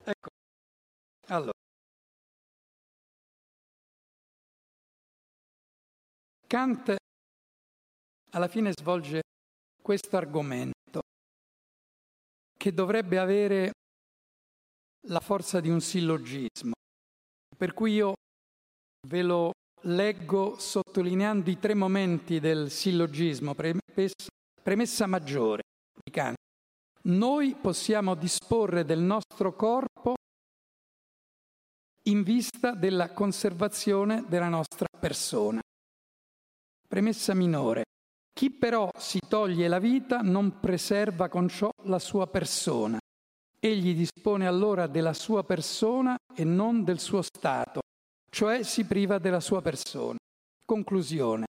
[0.03, 0.29] Ecco.
[1.27, 1.53] Allora.
[6.45, 6.95] Kant
[8.31, 9.21] alla fine svolge
[9.81, 11.03] questo argomento
[12.57, 13.71] che dovrebbe avere
[15.07, 16.73] la forza di un sillogismo,
[17.55, 18.15] per cui io
[19.07, 23.53] ve lo leggo sottolineando i tre momenti del sillogismo,
[24.61, 25.63] premessa maggiore
[26.03, 26.35] di Kant.
[27.03, 30.13] Noi possiamo disporre del nostro corpo
[32.03, 35.59] in vista della conservazione della nostra persona.
[36.87, 37.83] Premessa minore.
[38.33, 42.97] Chi però si toglie la vita non preserva con ciò la sua persona.
[43.59, 47.81] Egli dispone allora della sua persona e non del suo stato,
[48.33, 50.17] cioè si priva della sua persona.
[50.65, 51.45] Conclusione.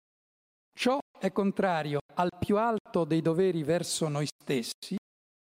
[0.76, 4.96] Ciò è contrario al più alto dei doveri verso noi stessi,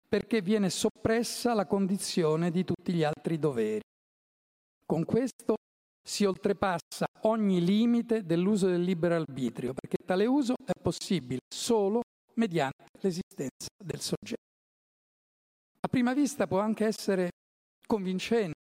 [0.08, 3.82] perché viene soppressa la condizione di tutti gli altri doveri.
[4.84, 5.58] Con questo
[6.02, 12.02] si oltrepassa ogni limite dell'uso del libero arbitrio, perché tale uso è possibile solo
[12.38, 14.48] mediante l'esistenza del soggetto.
[15.82, 17.30] A prima vista può anche essere
[17.86, 18.58] convincente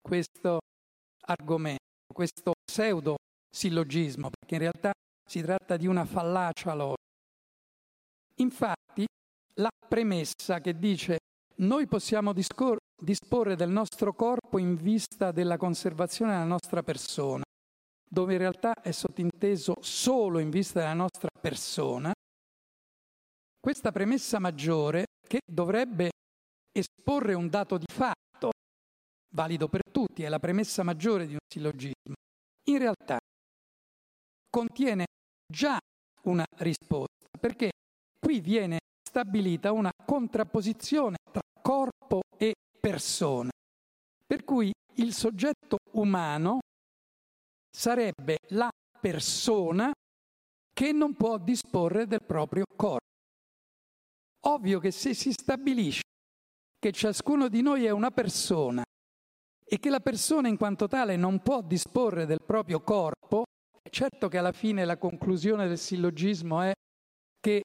[0.00, 0.60] questo
[1.26, 3.16] argomento, questo pseudo
[3.50, 4.92] sillogismo, perché in realtà
[5.28, 7.08] si tratta di una fallacia logica.
[8.36, 9.06] Infatti,
[9.54, 11.18] la premessa che dice
[11.60, 17.42] noi possiamo discor- disporre del nostro corpo in vista della conservazione della nostra persona,
[18.08, 22.12] dove in realtà è sottinteso solo in vista della nostra persona,
[23.60, 26.10] questa premessa maggiore che dovrebbe
[26.72, 28.29] esporre un dato di fatto,
[29.30, 32.14] valido per tutti, è la premessa maggiore di un sillogismo,
[32.68, 33.18] in realtà
[34.48, 35.06] contiene
[35.46, 35.78] già
[36.22, 37.70] una risposta, perché
[38.18, 43.50] qui viene stabilita una contrapposizione tra corpo e persona,
[44.26, 46.58] per cui il soggetto umano
[47.70, 49.92] sarebbe la persona
[50.72, 53.08] che non può disporre del proprio corpo.
[54.46, 56.02] Ovvio che se si stabilisce
[56.78, 58.82] che ciascuno di noi è una persona
[59.72, 63.44] e che la persona in quanto tale non può disporre del proprio corpo,
[63.88, 66.72] certo che alla fine la conclusione del sillogismo è
[67.38, 67.62] che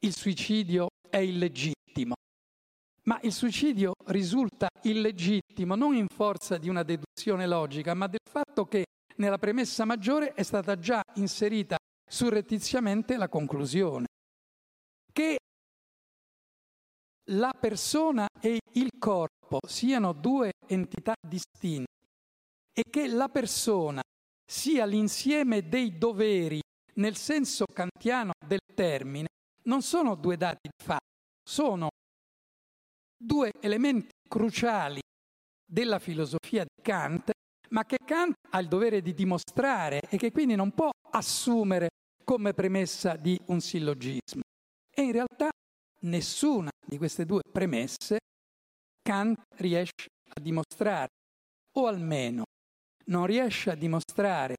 [0.00, 2.12] il suicidio è illegittimo.
[3.04, 8.66] Ma il suicidio risulta illegittimo non in forza di una deduzione logica, ma del fatto
[8.66, 8.84] che
[9.16, 14.04] nella premessa maggiore è stata già inserita surrettiziamente la conclusione.
[15.10, 15.38] Che
[17.30, 21.90] la persona e il corpo siano due entità distinte
[22.72, 24.02] e che la persona
[24.44, 26.60] sia l'insieme dei doveri
[26.94, 29.28] nel senso kantiano del termine,
[29.64, 31.06] non sono due dati di fatto,
[31.42, 31.88] sono
[33.16, 35.00] due elementi cruciali
[35.64, 37.30] della filosofia di Kant,
[37.70, 41.88] ma che Kant ha il dovere di dimostrare e che quindi non può assumere
[42.24, 44.42] come premessa di un sillogismo.
[44.94, 45.48] E in realtà
[46.00, 48.18] nessuna di queste due premesse
[49.00, 51.08] Kant riesce a dimostrare,
[51.78, 52.44] o almeno
[53.06, 54.56] non riesce a dimostrare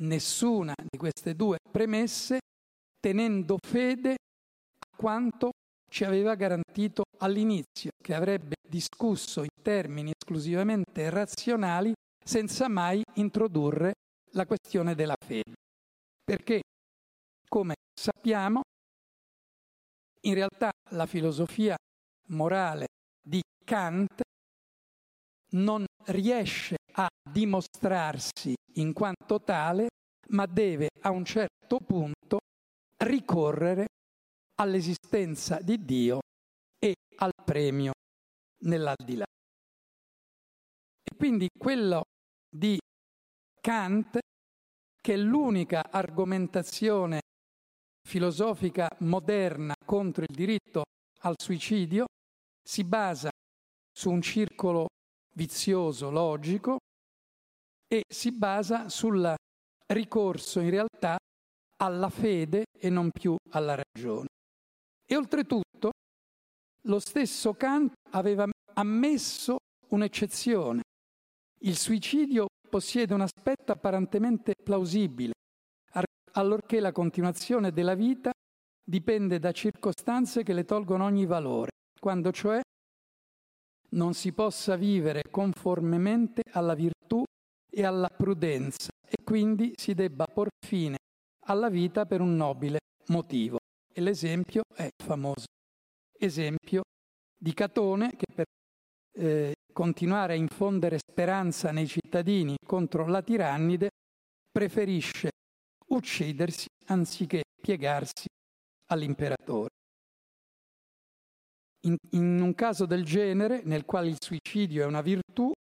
[0.00, 2.40] nessuna di queste due premesse
[3.00, 5.52] tenendo fede a quanto
[5.90, 13.94] ci aveva garantito all'inizio, che avrebbe discusso in termini esclusivamente razionali senza mai introdurre
[14.32, 15.54] la questione della fede.
[16.22, 16.60] Perché,
[17.48, 18.60] come sappiamo,
[20.26, 21.76] in realtà la filosofia
[22.28, 22.86] morale
[23.22, 24.20] di Kant
[25.52, 29.88] non riesce a dimostrarsi in quanto tale,
[30.30, 32.38] ma deve a un certo punto
[33.04, 33.86] ricorrere
[34.56, 36.18] all'esistenza di Dio
[36.78, 37.92] e al premio
[38.64, 39.24] nell'aldilà.
[41.02, 42.02] E quindi quello
[42.48, 42.76] di
[43.60, 44.18] Kant,
[45.00, 47.20] che è l'unica argomentazione
[48.06, 50.84] filosofica moderna contro il diritto
[51.22, 52.06] al suicidio,
[52.62, 53.28] si basa
[53.92, 54.86] su un circolo
[55.34, 56.78] vizioso logico
[57.88, 59.34] e si basa sul
[59.92, 61.16] ricorso in realtà
[61.78, 64.28] alla fede e non più alla ragione.
[65.04, 65.90] E oltretutto
[66.82, 69.56] lo stesso Kant aveva ammesso
[69.88, 70.82] un'eccezione.
[71.60, 75.32] Il suicidio possiede un aspetto apparentemente plausibile,
[76.36, 78.30] allorché la continuazione della vita
[78.84, 82.60] dipende da circostanze che le tolgono ogni valore, quando cioè
[83.90, 87.22] non si possa vivere conformemente alla virtù
[87.68, 90.98] e alla prudenza e quindi si debba por fine
[91.46, 93.58] alla vita per un nobile motivo.
[93.92, 95.46] E l'esempio è il famoso
[96.18, 96.82] esempio
[97.38, 98.44] di Catone che per
[99.18, 103.88] eh, continuare a infondere speranza nei cittadini contro la tirannide
[104.50, 105.30] preferisce
[105.90, 108.26] uccidersi anziché piegarsi
[108.86, 109.68] all'imperatore.
[111.86, 115.52] In, in, un caso del genere, nel quale il suicidio è una virtù,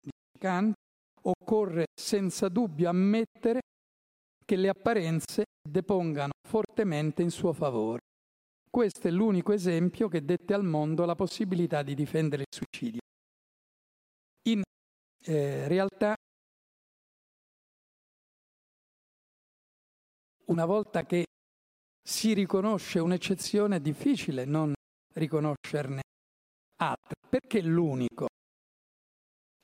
[0.00, 0.74] dice Kant,
[1.22, 3.60] occorre senza dubbio ammettere
[4.44, 8.00] che le apparenze depongano fortemente in suo favore.
[8.68, 13.00] Questo è l'unico esempio che dette al mondo la possibilità di difendere il suicidio.
[14.48, 14.62] In
[15.24, 16.14] eh, realtà,
[20.50, 21.24] una volta che
[22.02, 24.72] si riconosce un'eccezione è difficile non
[25.14, 26.02] riconoscerne
[26.76, 27.14] altre.
[27.28, 28.26] Perché l'unico?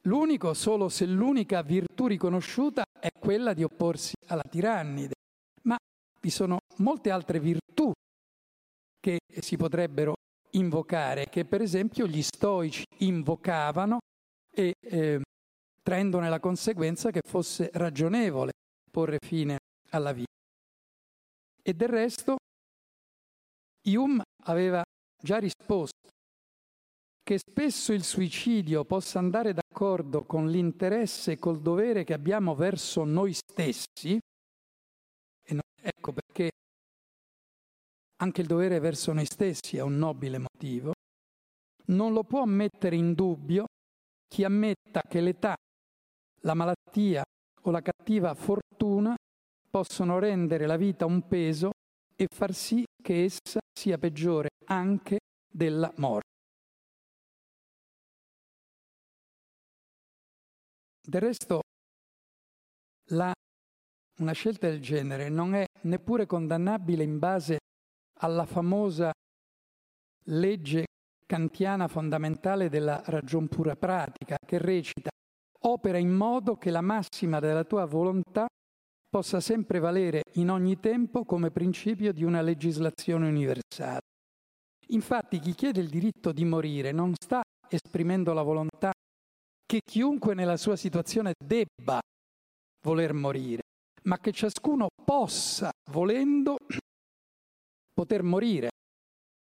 [0.03, 5.15] L'unico solo se l'unica virtù riconosciuta è quella di opporsi alla tirannide,
[5.63, 5.77] ma
[6.21, 7.91] vi sono molte altre virtù
[9.01, 10.15] che si potrebbero
[10.53, 13.99] invocare, che per esempio gli stoici invocavano
[14.55, 15.21] e eh,
[15.83, 18.53] traendone la conseguenza che fosse ragionevole
[18.89, 19.59] porre fine
[19.91, 20.36] alla vita.
[21.69, 22.37] E del resto
[23.87, 24.85] Hume aveva
[25.21, 26.11] già risposto
[27.25, 33.03] che spesso il suicidio possa andare d'accordo con l'interesse e col dovere che abbiamo verso
[33.03, 34.17] noi stessi,
[35.43, 36.51] e no, ecco perché
[38.23, 40.93] anche il dovere verso noi stessi è un nobile motivo,
[41.87, 43.65] non lo può mettere in dubbio
[44.29, 45.57] chi ammetta che l'età,
[46.43, 47.25] la malattia
[47.63, 49.17] o la cattiva fortuna
[49.77, 51.73] possono rendere la vita un peso
[52.17, 56.31] e far sì che essa sia peggiore anche della morte.
[61.07, 61.61] Del resto,
[63.11, 63.31] la,
[64.21, 67.59] una scelta del genere non è neppure condannabile in base
[68.21, 69.13] alla famosa
[70.29, 70.87] legge
[71.27, 75.11] kantiana fondamentale della ragion pura pratica, che recita
[75.67, 78.47] opera in modo che la massima della tua volontà
[79.09, 84.01] possa sempre valere in ogni tempo come principio di una legislazione universale.
[84.89, 88.93] Infatti chi chiede il diritto di morire non sta esprimendo la volontà
[89.67, 92.01] che chiunque nella sua situazione debba
[92.85, 93.63] voler morire,
[94.05, 96.57] ma che ciascuno possa, volendo,
[97.93, 98.69] poter morire.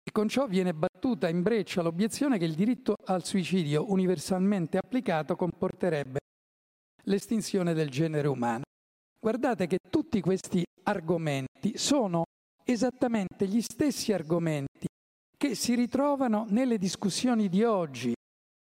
[0.05, 5.37] E con ciò viene battuta in breccia l'obiezione che il diritto al suicidio universalmente applicato
[5.37, 6.19] comporterebbe
[7.05, 8.65] l'estinzione del genere umano.
[9.23, 12.25] Guardate che tutti questi argomenti sono
[12.65, 14.89] esattamente gli stessi argomenti
[15.39, 18.13] che si ritrovano nelle discussioni di oggi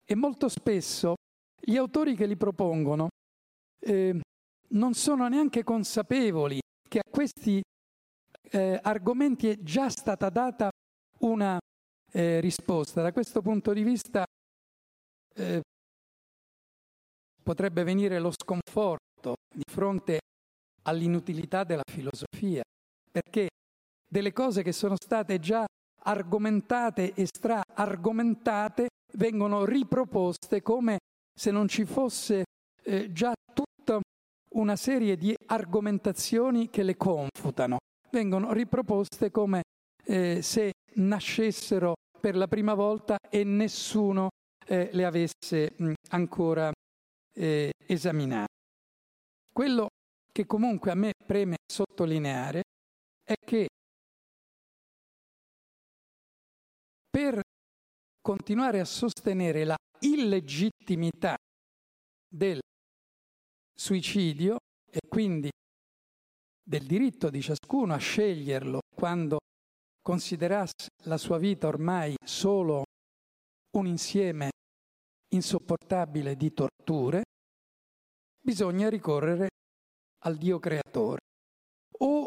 [0.05, 1.15] e molto spesso
[1.61, 3.07] gli autori che li propongono
[3.79, 4.19] eh,
[4.71, 7.61] non sono neanche consapevoli che a questi
[8.51, 10.69] eh, argomenti è già stata data
[11.19, 11.57] una
[12.11, 13.01] eh, risposta.
[13.01, 14.25] Da questo punto di vista
[15.35, 15.61] eh,
[17.41, 20.19] potrebbe venire lo sconforto di fronte
[20.83, 22.61] all'inutilità della filosofia,
[23.11, 23.49] perché
[24.07, 25.65] delle cose che sono state già
[26.01, 30.97] argomentate e stra-argomentate vengono riproposte come
[31.33, 32.43] se non ci fosse
[32.83, 33.99] eh, già tutta
[34.55, 37.77] una serie di argomentazioni che le confutano.
[38.11, 39.61] Vengono riproposte come
[40.05, 44.29] eh, se nascessero per la prima volta e nessuno
[44.65, 46.71] eh, le avesse mh, ancora
[47.33, 48.47] eh, esaminate.
[49.53, 49.89] Quello
[50.39, 52.61] che comunque a me preme sottolineare
[53.25, 53.67] è che
[57.09, 57.41] per
[58.21, 61.35] continuare a sostenere la illegittimità
[62.25, 62.61] del
[63.75, 64.59] suicidio
[64.89, 65.49] e quindi
[66.63, 69.39] del diritto di ciascuno a sceglierlo quando
[70.01, 72.83] considerasse la sua vita ormai solo
[73.75, 74.51] un insieme
[75.33, 77.23] insopportabile di torture,
[78.41, 79.49] bisogna ricorrere
[80.19, 81.19] al Dio creatore
[81.99, 82.25] o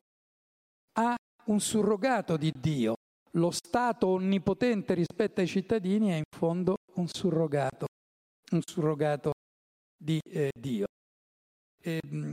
[0.99, 1.14] a
[1.47, 2.95] un surrogato di Dio.
[3.32, 7.86] Lo Stato onnipotente rispetto ai cittadini è in fondo un surrogato,
[8.51, 9.32] un surrogato
[9.97, 10.86] di eh, Dio.
[11.82, 12.32] E, ehm,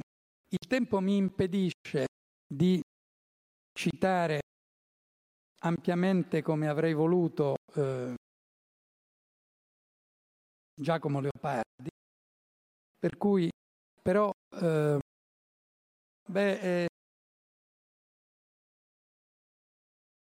[0.51, 2.07] il tempo mi impedisce
[2.45, 2.81] di
[3.71, 4.41] citare
[5.61, 8.13] ampiamente come avrei voluto eh,
[10.73, 11.89] Giacomo Leopardi,
[12.97, 13.49] per cui
[14.01, 14.31] però
[14.61, 14.99] eh,
[16.29, 16.87] Beh, eh,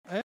[0.07, 0.21] eh?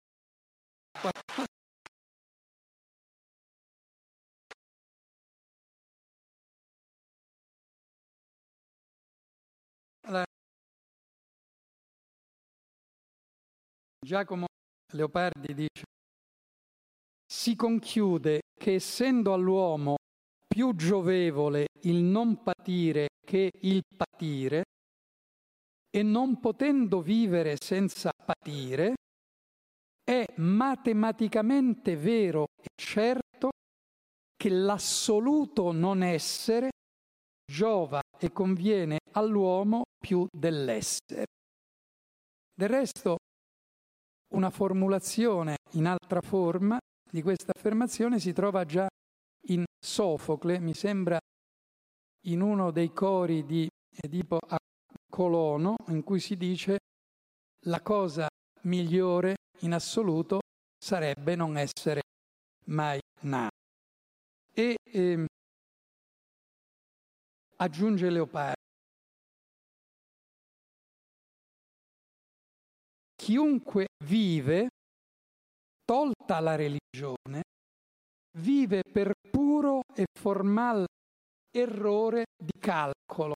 [14.04, 14.46] Giacomo
[14.92, 15.84] Leopardi dice,
[17.32, 19.94] si conchiude che essendo all'uomo
[20.48, 24.64] più giovevole il non patire che il patire,
[25.90, 28.94] e non potendo vivere senza patire,
[30.04, 33.50] è matematicamente vero e certo
[34.36, 36.70] che l'assoluto non essere
[37.44, 41.26] giova e conviene all'uomo più dell'essere.
[42.54, 43.18] Del resto,
[44.34, 46.78] una formulazione in altra forma
[47.10, 48.86] di questa affermazione si trova già
[49.48, 51.18] in Sofocle, mi sembra
[52.26, 53.68] in uno dei cori di
[54.02, 54.38] Edipo
[55.20, 56.78] Colono in cui si dice
[57.66, 58.26] la cosa
[58.62, 60.38] migliore in assoluto
[60.82, 62.00] sarebbe non essere
[62.68, 63.50] mai nato.
[64.54, 65.26] E eh,
[67.56, 68.62] aggiunge Leopardi,
[73.14, 74.68] chiunque vive,
[75.84, 77.42] tolta la religione,
[78.38, 80.86] vive per puro e formal
[81.50, 83.34] errore di calcolo,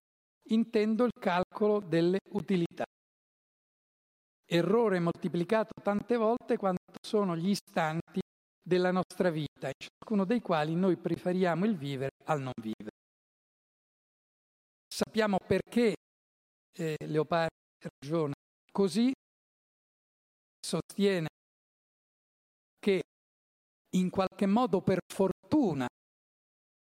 [0.48, 2.84] intendo il calcolo delle utilità.
[4.46, 8.20] Errore moltiplicato tante volte quanto sono gli istanti
[8.62, 12.90] della nostra vita, ciascuno dei quali noi preferiamo il vivere al non vivere.
[14.86, 15.94] Sappiamo perché
[16.72, 18.34] eh, Leopardi ragiona
[18.70, 19.12] così,
[20.60, 21.28] sostiene
[22.78, 23.02] che
[23.96, 25.86] in qualche modo per fortuna,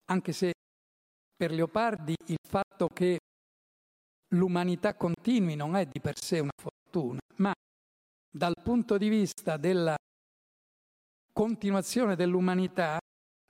[0.05, 0.53] anche se
[1.35, 3.17] per Leopardi il fatto che
[4.29, 7.53] l'umanità continui non è di per sé una fortuna, ma
[8.29, 9.95] dal punto di vista della
[11.31, 12.97] continuazione dell'umanità,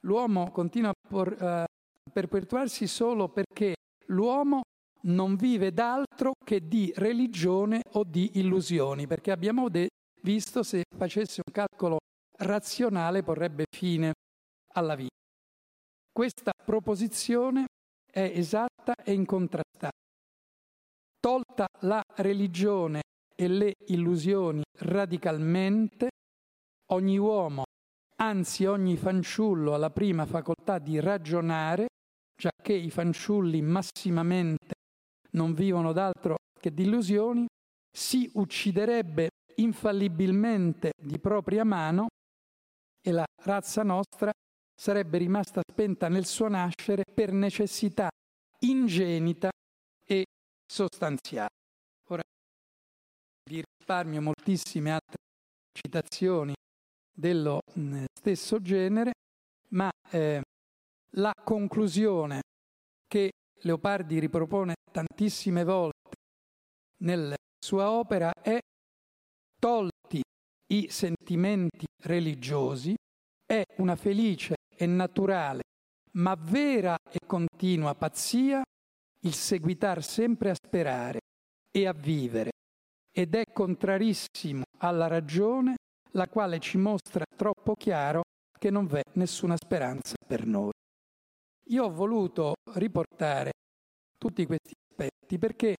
[0.02, 1.64] l'uomo continua a, por, uh,
[2.12, 3.76] perpetuarsi solo perché
[4.08, 4.62] l'uomo
[5.06, 9.90] non vive d'altro che di religione o di illusioni, perché abbiamo de-
[10.22, 11.98] visto se facesse un calcolo
[12.40, 14.14] razionale porrebbe fine
[14.74, 15.14] alla vita.
[16.12, 17.66] Questa proposizione
[18.12, 19.92] è esatta e incontrastata.
[21.26, 23.02] Tolta la religione
[23.36, 26.10] e le illusioni radicalmente,
[26.92, 27.64] ogni uomo,
[28.22, 31.88] anzi ogni fanciullo ha la prima facoltà di ragionare,
[32.40, 34.76] giacché i fanciulli massimamente
[35.32, 37.48] non vivono d'altro che di illusioni,
[37.92, 42.06] si ucciderebbe infallibilmente di propria mano
[43.02, 44.32] e la razza nostra
[44.80, 48.10] sarebbe rimasta spenta nel suo nascere per necessità
[48.60, 49.50] ingenita
[50.76, 51.48] sostanziale.
[52.10, 52.22] Ora
[53.50, 55.16] vi risparmio moltissime altre
[55.72, 56.54] citazioni
[57.14, 59.14] dello mm, stesso genere,
[59.70, 60.42] ma eh,
[61.12, 62.42] la conclusione
[63.08, 66.12] che Leopardi ripropone tantissime volte
[67.04, 68.60] nella sua opera è
[69.58, 70.22] tolti
[70.74, 72.94] i sentimenti religiosi,
[73.46, 75.62] è una felice e naturale,
[76.16, 78.62] ma vera e continua pazzia
[79.26, 81.20] il seguitar sempre a sperare
[81.72, 82.52] e a vivere,
[83.12, 85.76] ed è contrarissimo alla ragione
[86.12, 88.22] la quale ci mostra troppo chiaro
[88.58, 90.72] che non v'è nessuna speranza per noi.
[91.70, 93.52] Io ho voluto riportare
[94.18, 95.76] tutti questi aspetti perché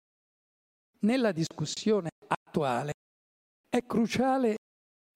[1.00, 2.92] nella discussione attuale
[3.68, 4.56] è cruciale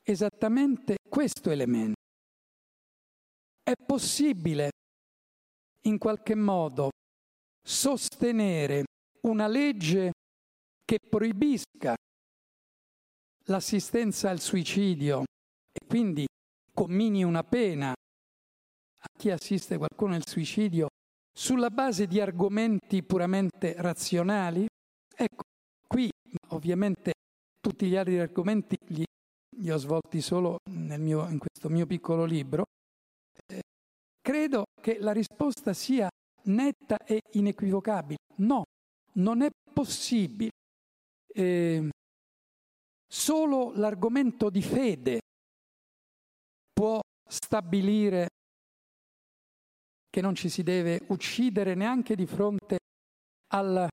[0.02, 1.98] esattamente questo elemento.
[3.62, 4.70] È possibile
[5.86, 6.90] in qualche modo
[7.62, 8.84] sostenere
[9.22, 10.12] una legge
[10.84, 11.94] che proibisca
[13.44, 15.24] l'assistenza al suicidio
[15.72, 16.26] e quindi
[16.72, 20.88] commini una pena a chi assiste qualcuno al suicidio
[21.32, 24.66] sulla base di argomenti puramente razionali?
[25.14, 25.42] Ecco,
[25.86, 26.10] qui
[26.48, 27.12] ovviamente
[27.60, 29.04] tutti gli altri argomenti li,
[29.56, 32.64] li ho svolti solo mio, in questo mio piccolo libro.
[33.46, 33.60] Eh,
[34.20, 36.08] credo che la risposta sia
[36.44, 38.18] netta e inequivocabile.
[38.36, 38.64] No,
[39.14, 40.50] non è possibile.
[41.32, 41.88] Eh,
[43.06, 45.20] solo l'argomento di fede
[46.72, 48.28] può stabilire
[50.10, 52.78] che non ci si deve uccidere neanche di fronte
[53.52, 53.88] al,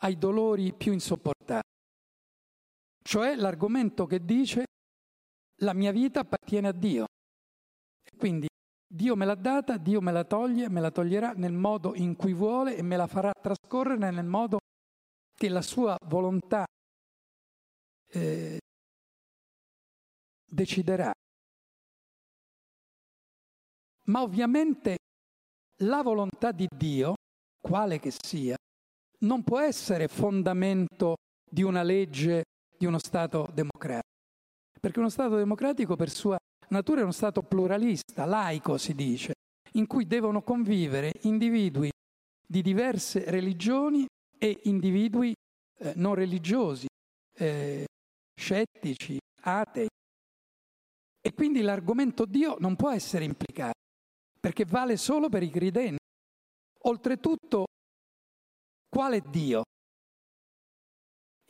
[0.00, 1.68] ai dolori più insopportabili.
[3.02, 4.64] Cioè l'argomento che dice
[5.62, 7.06] la mia vita appartiene a Dio.
[8.02, 8.49] E quindi
[8.92, 12.32] Dio me l'ha data, Dio me la toglie, me la toglierà nel modo in cui
[12.32, 14.58] vuole e me la farà trascorrere nel modo
[15.32, 16.66] che la sua volontà
[18.08, 18.58] eh,
[20.44, 21.12] deciderà.
[24.06, 24.96] Ma ovviamente
[25.82, 27.14] la volontà di Dio,
[27.60, 28.56] quale che sia,
[29.20, 31.14] non può essere fondamento
[31.48, 32.42] di una legge
[32.76, 34.08] di uno Stato democratico.
[34.80, 36.36] Perché uno Stato democratico per sua
[36.70, 39.32] natura è uno Stato pluralista, laico si dice,
[39.72, 41.90] in cui devono convivere individui
[42.46, 44.06] di diverse religioni
[44.36, 45.32] e individui
[45.78, 46.86] eh, non religiosi,
[47.36, 47.84] eh,
[48.34, 49.88] scettici, atei.
[51.22, 53.78] E quindi l'argomento Dio non può essere implicato,
[54.40, 55.98] perché vale solo per i credenti.
[56.84, 57.66] Oltretutto,
[58.88, 59.62] quale Dio?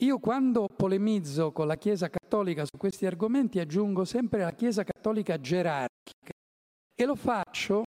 [0.01, 5.39] Io quando polemizzo con la Chiesa cattolica su questi argomenti aggiungo sempre la Chiesa cattolica
[5.39, 6.33] gerarchica
[6.95, 7.83] e lo faccio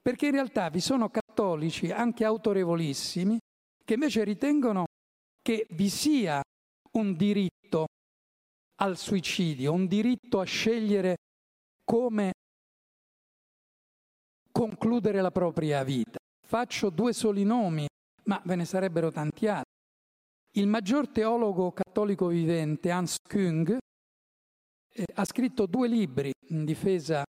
[0.00, 3.38] perché in realtà vi sono cattolici, anche autorevolissimi,
[3.84, 4.86] che invece ritengono
[5.42, 6.42] che vi sia
[6.92, 7.86] un diritto
[8.80, 11.16] al suicidio, un diritto a scegliere
[11.84, 12.32] come
[14.50, 16.18] concludere la propria vita.
[16.44, 17.86] Faccio due soli nomi,
[18.24, 19.71] ma ve ne sarebbero tanti altri.
[20.54, 23.74] Il maggior teologo cattolico vivente, Hans Küng,
[24.94, 27.24] eh, ha scritto due libri in difesa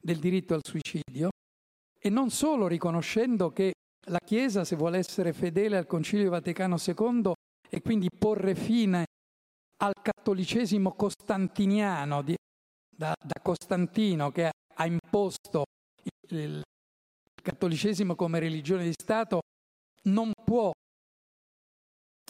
[0.00, 1.28] del diritto al suicidio
[1.98, 3.72] e non solo riconoscendo che
[4.06, 7.32] la Chiesa, se vuole essere fedele al Concilio Vaticano II
[7.68, 9.04] e quindi porre fine
[9.76, 12.34] al cattolicesimo costantiniano di,
[12.88, 15.64] da, da, Costantino che ha imposto
[16.30, 16.62] il, il
[17.42, 19.40] cattolicesimo come religione di Stato,
[20.04, 20.72] non può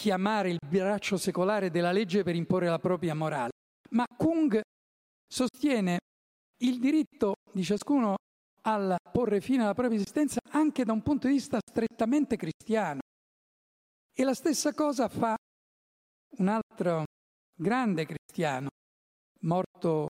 [0.03, 3.51] chiamare il braccio secolare della legge per imporre la propria morale.
[3.91, 4.61] Ma Kung
[5.33, 6.01] sostiene
[6.65, 8.17] il diritto di ciascuno
[8.63, 12.99] al porre fine alla propria esistenza anche da un punto di vista strettamente cristiano.
[14.13, 15.37] E la stessa cosa fa
[16.39, 17.05] un altro
[17.55, 18.71] grande cristiano,
[19.43, 20.09] morto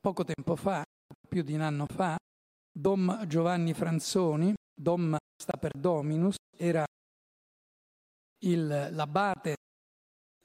[0.00, 0.82] poco tempo fa,
[1.28, 2.16] più di un anno fa,
[2.76, 6.84] Dom Giovanni Franzoni, Dom sta per Dominus, era
[8.40, 9.56] il, l'abate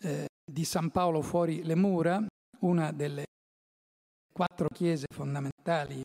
[0.02, 2.26] eh, di San Paolo fuori le mura,
[2.60, 3.26] una delle
[4.32, 6.02] quattro chiese fondamentali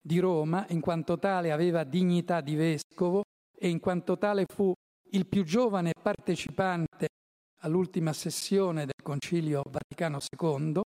[0.00, 3.22] di Roma, in quanto tale aveva dignità di vescovo
[3.56, 4.72] e in quanto tale fu
[5.10, 7.08] il più giovane partecipante
[7.60, 10.80] all'ultima sessione del Concilio Vaticano II,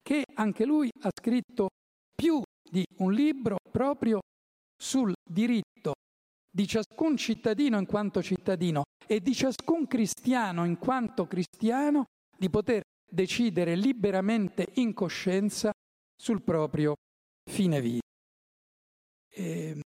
[0.00, 1.68] che anche lui ha scritto
[2.14, 4.20] più di un libro proprio
[4.76, 5.94] sul diritto
[6.54, 12.04] di ciascun cittadino in quanto cittadino e di ciascun cristiano in quanto cristiano
[12.36, 15.72] di poter decidere liberamente in coscienza
[16.14, 16.94] sul proprio
[17.50, 18.06] fine vita.
[19.28, 19.80] E ehm,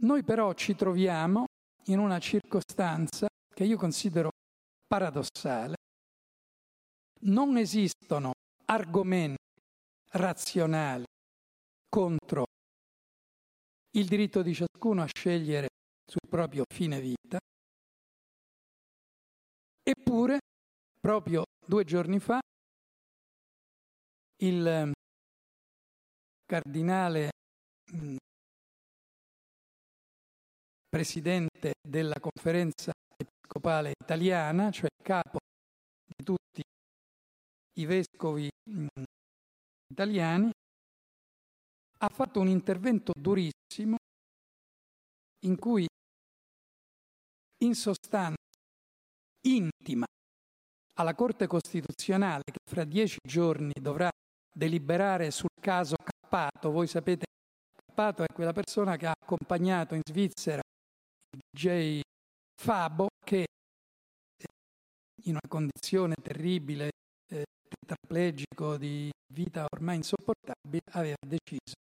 [0.00, 1.46] noi però ci troviamo
[1.86, 4.30] in una circostanza che io considero
[4.86, 5.76] paradossale.
[7.20, 8.32] Non esistono
[8.66, 9.36] argomenti
[10.12, 11.04] razionali
[11.88, 12.47] contro
[13.98, 15.68] il diritto di ciascuno a scegliere
[16.06, 17.38] sul proprio fine vita.
[19.82, 20.38] Eppure,
[21.00, 22.38] proprio due giorni fa,
[24.40, 24.92] il ehm,
[26.46, 27.30] cardinale
[30.88, 35.38] presidente della conferenza episcopale italiana, cioè capo
[36.06, 36.62] di tutti
[37.78, 38.48] i vescovi
[39.90, 40.50] italiani,
[41.98, 43.96] ha fatto un intervento durissimo
[45.44, 45.86] in cui
[47.64, 48.36] in sostanza
[49.46, 50.06] intima
[50.98, 54.08] alla Corte Costituzionale che fra dieci giorni dovrà
[54.52, 56.70] deliberare sul caso Cappato.
[56.70, 57.26] Voi sapete,
[57.74, 60.60] Cappato è quella persona che ha accompagnato in Svizzera
[61.30, 62.00] il DJ
[62.60, 63.46] Fabo che
[65.24, 66.90] in una condizione terribile,
[67.30, 71.87] eh, tetraplegico, di vita ormai insopportabile, aveva deciso eh,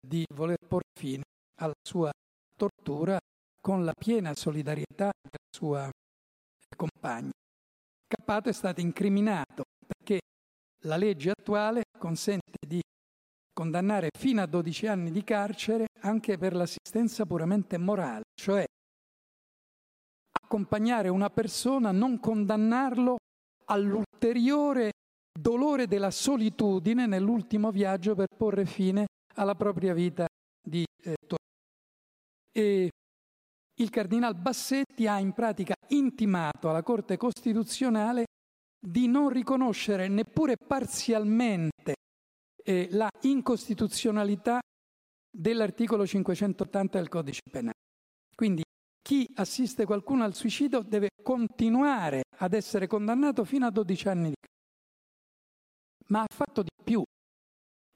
[0.00, 1.22] di voler porre fine
[1.60, 2.10] alla sua
[2.56, 3.18] tortura
[3.60, 5.90] con la piena solidarietà della sua
[6.76, 7.30] compagna.
[8.06, 10.20] Cappato è stato incriminato perché
[10.82, 12.80] la legge attuale consente di
[13.52, 18.64] condannare fino a 12 anni di carcere anche per l'assistenza puramente morale, cioè
[20.30, 23.16] accompagnare una persona, non condannarlo
[23.66, 24.92] all'ulteriore
[25.38, 29.06] dolore della solitudine nell'ultimo viaggio per porre fine
[29.38, 30.26] alla propria vita
[30.60, 31.16] di eh,
[32.52, 32.90] E
[33.80, 38.26] il cardinal Bassetti ha in pratica intimato alla Corte Costituzionale
[38.78, 41.94] di non riconoscere neppure parzialmente
[42.64, 44.60] eh, la incostituzionalità
[45.30, 47.74] dell'articolo 580 del Codice Penale.
[48.34, 48.62] Quindi
[49.00, 54.34] chi assiste qualcuno al suicidio deve continuare ad essere condannato fino a 12 anni di
[54.34, 54.56] carcere.
[56.08, 57.02] Ma ha fatto di più.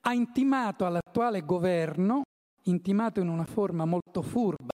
[0.04, 2.22] Ha intimato all'attuale governo,
[2.64, 4.70] intimato in una forma molto furba,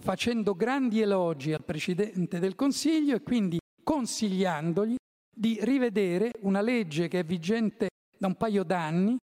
[0.00, 4.96] facendo grandi elogi al Presidente del Consiglio e quindi consigliandogli
[5.34, 9.16] di rivedere una legge che è vigente da un paio d'anni,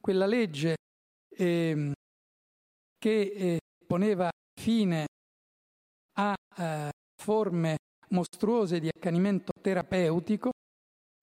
[0.00, 0.76] quella legge
[1.34, 1.92] eh,
[2.98, 4.28] che eh, poneva
[4.60, 5.06] fine
[6.18, 7.76] a eh, forme
[8.10, 10.50] mostruose di accanimento terapeutico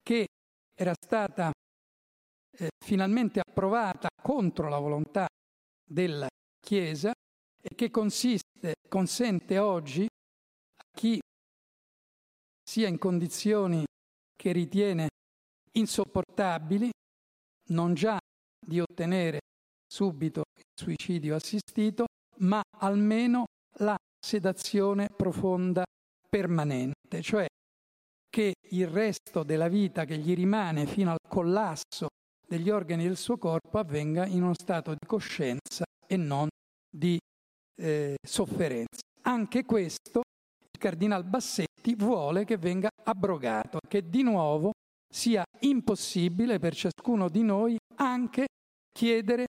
[0.02, 0.26] che
[0.74, 1.50] era stata
[2.58, 5.26] eh, finalmente approvata contro la volontà
[5.84, 6.28] della
[6.60, 7.12] Chiesa
[7.62, 11.20] e che consiste, consente oggi a chi
[12.62, 13.84] sia in condizioni
[14.34, 15.08] che ritiene
[15.72, 16.90] insopportabili
[17.68, 18.18] non già
[18.58, 19.40] di ottenere
[19.86, 22.06] subito il suicidio assistito,
[22.38, 23.44] ma almeno
[23.78, 25.84] la sedazione profonda
[26.28, 27.46] permanente, cioè
[28.28, 32.08] che il resto della vita che gli rimane fino al collasso
[32.46, 36.48] degli organi del suo corpo avvenga in uno stato di coscienza e non
[36.88, 37.18] di
[37.80, 39.00] eh, sofferenza.
[39.22, 40.20] Anche questo
[40.70, 44.70] il cardinal Bassetti vuole che venga abrogato, che di nuovo
[45.12, 48.46] sia impossibile per ciascuno di noi anche
[48.92, 49.46] chiedere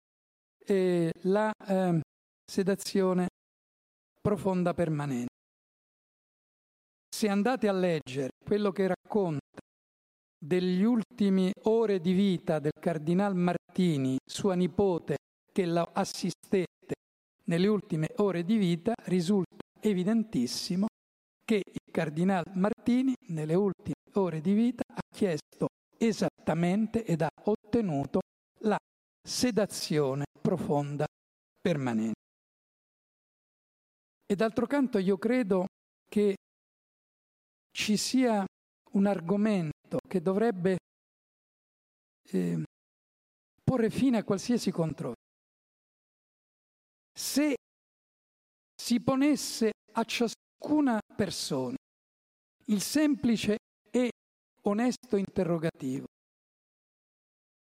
[0.65, 2.01] eh, la eh,
[2.45, 3.29] sedazione
[4.21, 5.35] profonda permanente.
[7.09, 9.46] Se andate a leggere quello che racconta
[10.39, 15.17] degli ultimi ore di vita del cardinal Martini, sua nipote,
[15.53, 16.95] che la assistette
[17.45, 20.87] nelle ultime ore di vita, risulta evidentissimo
[21.45, 28.21] che il cardinal Martini nelle ultime ore di vita ha chiesto esattamente ed ha ottenuto
[28.61, 28.77] la
[29.23, 31.07] sedazione profonda
[31.61, 32.15] permanente.
[34.27, 35.67] E d'altro canto io credo
[36.09, 36.35] che
[37.71, 38.45] ci sia
[38.97, 40.79] un argomento che dovrebbe
[42.31, 42.63] eh,
[43.63, 45.15] porre fine a qualsiasi controllo.
[47.13, 47.57] Se
[48.75, 51.77] si ponesse a ciascuna persona
[52.67, 53.57] il semplice
[53.91, 54.11] e
[54.63, 56.07] onesto interrogativo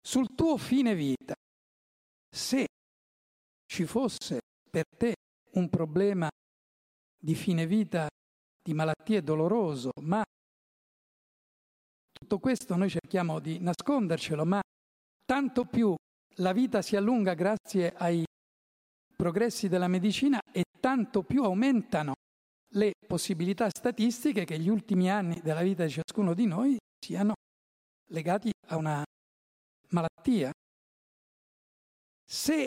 [0.02, 1.34] sul tuo fine vita,
[2.30, 2.68] se
[3.66, 5.16] ci fosse per te
[5.54, 6.30] un problema
[7.18, 8.08] di fine vita,
[8.62, 10.24] di malattie doloroso, ma
[12.26, 14.60] tutto questo noi cerchiamo di nascondercelo, ma
[15.24, 15.94] tanto più
[16.38, 18.24] la vita si allunga grazie ai
[19.16, 22.14] progressi della medicina e tanto più aumentano
[22.74, 27.34] le possibilità statistiche che gli ultimi anni della vita di ciascuno di noi siano
[28.10, 29.04] legati a una
[29.90, 30.50] malattia.
[32.28, 32.66] Se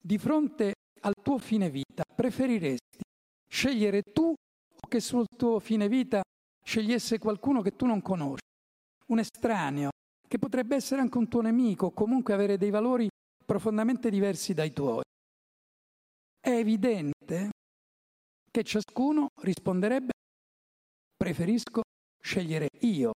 [0.00, 3.00] di fronte al tuo fine vita preferiresti
[3.48, 6.22] scegliere tu o che sul tuo fine vita
[6.64, 8.46] scegliesse qualcuno che tu non conosci,
[9.08, 9.90] un estraneo,
[10.26, 13.08] che potrebbe essere anche un tuo nemico o comunque avere dei valori
[13.44, 15.02] profondamente diversi dai tuoi.
[16.40, 17.50] È evidente
[18.50, 20.12] che ciascuno risponderebbe
[21.16, 21.82] preferisco
[22.20, 23.12] scegliere io.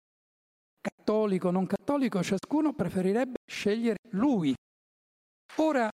[0.81, 4.53] Cattolico o non cattolico, ciascuno preferirebbe scegliere lui.
[5.57, 5.89] Ora,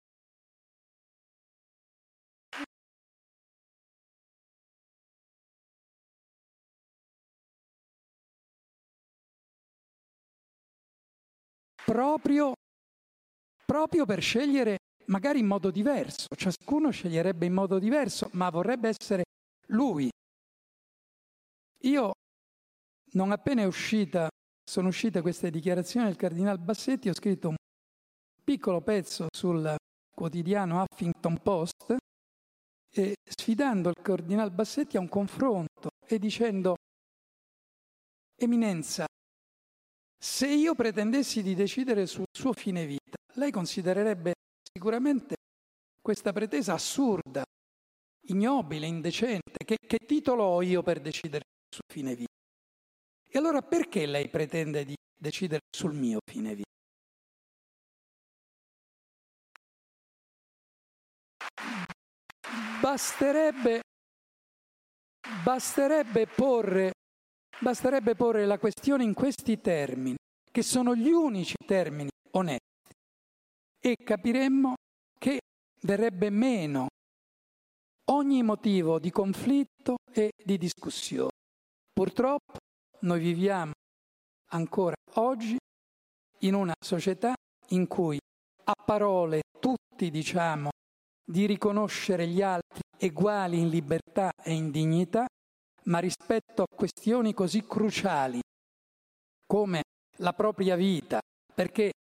[11.85, 12.53] proprio,
[13.65, 16.27] proprio per scegliere magari in modo diverso.
[16.35, 19.25] Ciascuno sceglierebbe in modo diverso, ma vorrebbe essere
[19.69, 20.09] lui.
[21.85, 22.13] Io,
[23.13, 24.29] non appena uscita,
[24.63, 27.57] sono uscite queste dichiarazioni del cardinale Bassetti, ho scritto un
[28.45, 29.75] piccolo pezzo sul
[30.15, 31.97] quotidiano Huffington Post,
[32.93, 36.75] e sfidando il cardinale Bassetti a un confronto e dicendo,
[38.37, 39.07] Eminenza,
[40.23, 44.35] se io pretendessi di decidere sul suo fine vita, lei considererebbe
[44.71, 45.37] sicuramente
[45.99, 47.43] questa pretesa assurda,
[48.27, 49.65] ignobile, indecente.
[49.65, 52.29] Che, che titolo ho io per decidere sul fine vita?
[53.27, 56.69] E allora perché lei pretende di decidere sul mio fine vita?
[62.83, 63.81] Basterebbe,
[65.43, 66.93] basterebbe porre
[67.63, 70.17] Basterebbe porre la questione in questi termini,
[70.51, 72.95] che sono gli unici termini onesti,
[73.79, 74.75] e capiremmo
[75.19, 75.41] che
[75.83, 76.87] verrebbe meno
[78.13, 81.29] ogni motivo di conflitto e di discussione.
[81.93, 82.57] Purtroppo
[83.01, 83.73] noi viviamo
[84.53, 85.59] ancora oggi
[86.39, 87.35] in una società
[87.69, 88.19] in cui
[88.65, 90.71] a parole tutti diciamo
[91.23, 95.27] di riconoscere gli altri uguali in libertà e in dignità,
[95.85, 98.41] ma rispetto a questioni così cruciali
[99.47, 99.83] come
[100.19, 101.21] la propria vita,
[101.55, 101.93] perché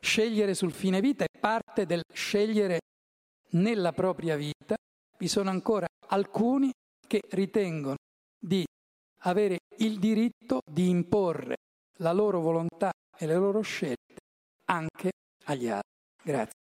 [0.00, 2.80] scegliere sul fine vita è parte del scegliere
[3.52, 4.76] nella propria vita,
[5.18, 6.70] vi sono ancora alcuni
[7.06, 7.96] che ritengono
[8.38, 8.64] di
[9.22, 11.56] avere il diritto di imporre
[11.98, 14.16] la loro volontà e le loro scelte
[14.66, 15.10] anche
[15.44, 15.90] agli altri.
[16.22, 16.59] Grazie.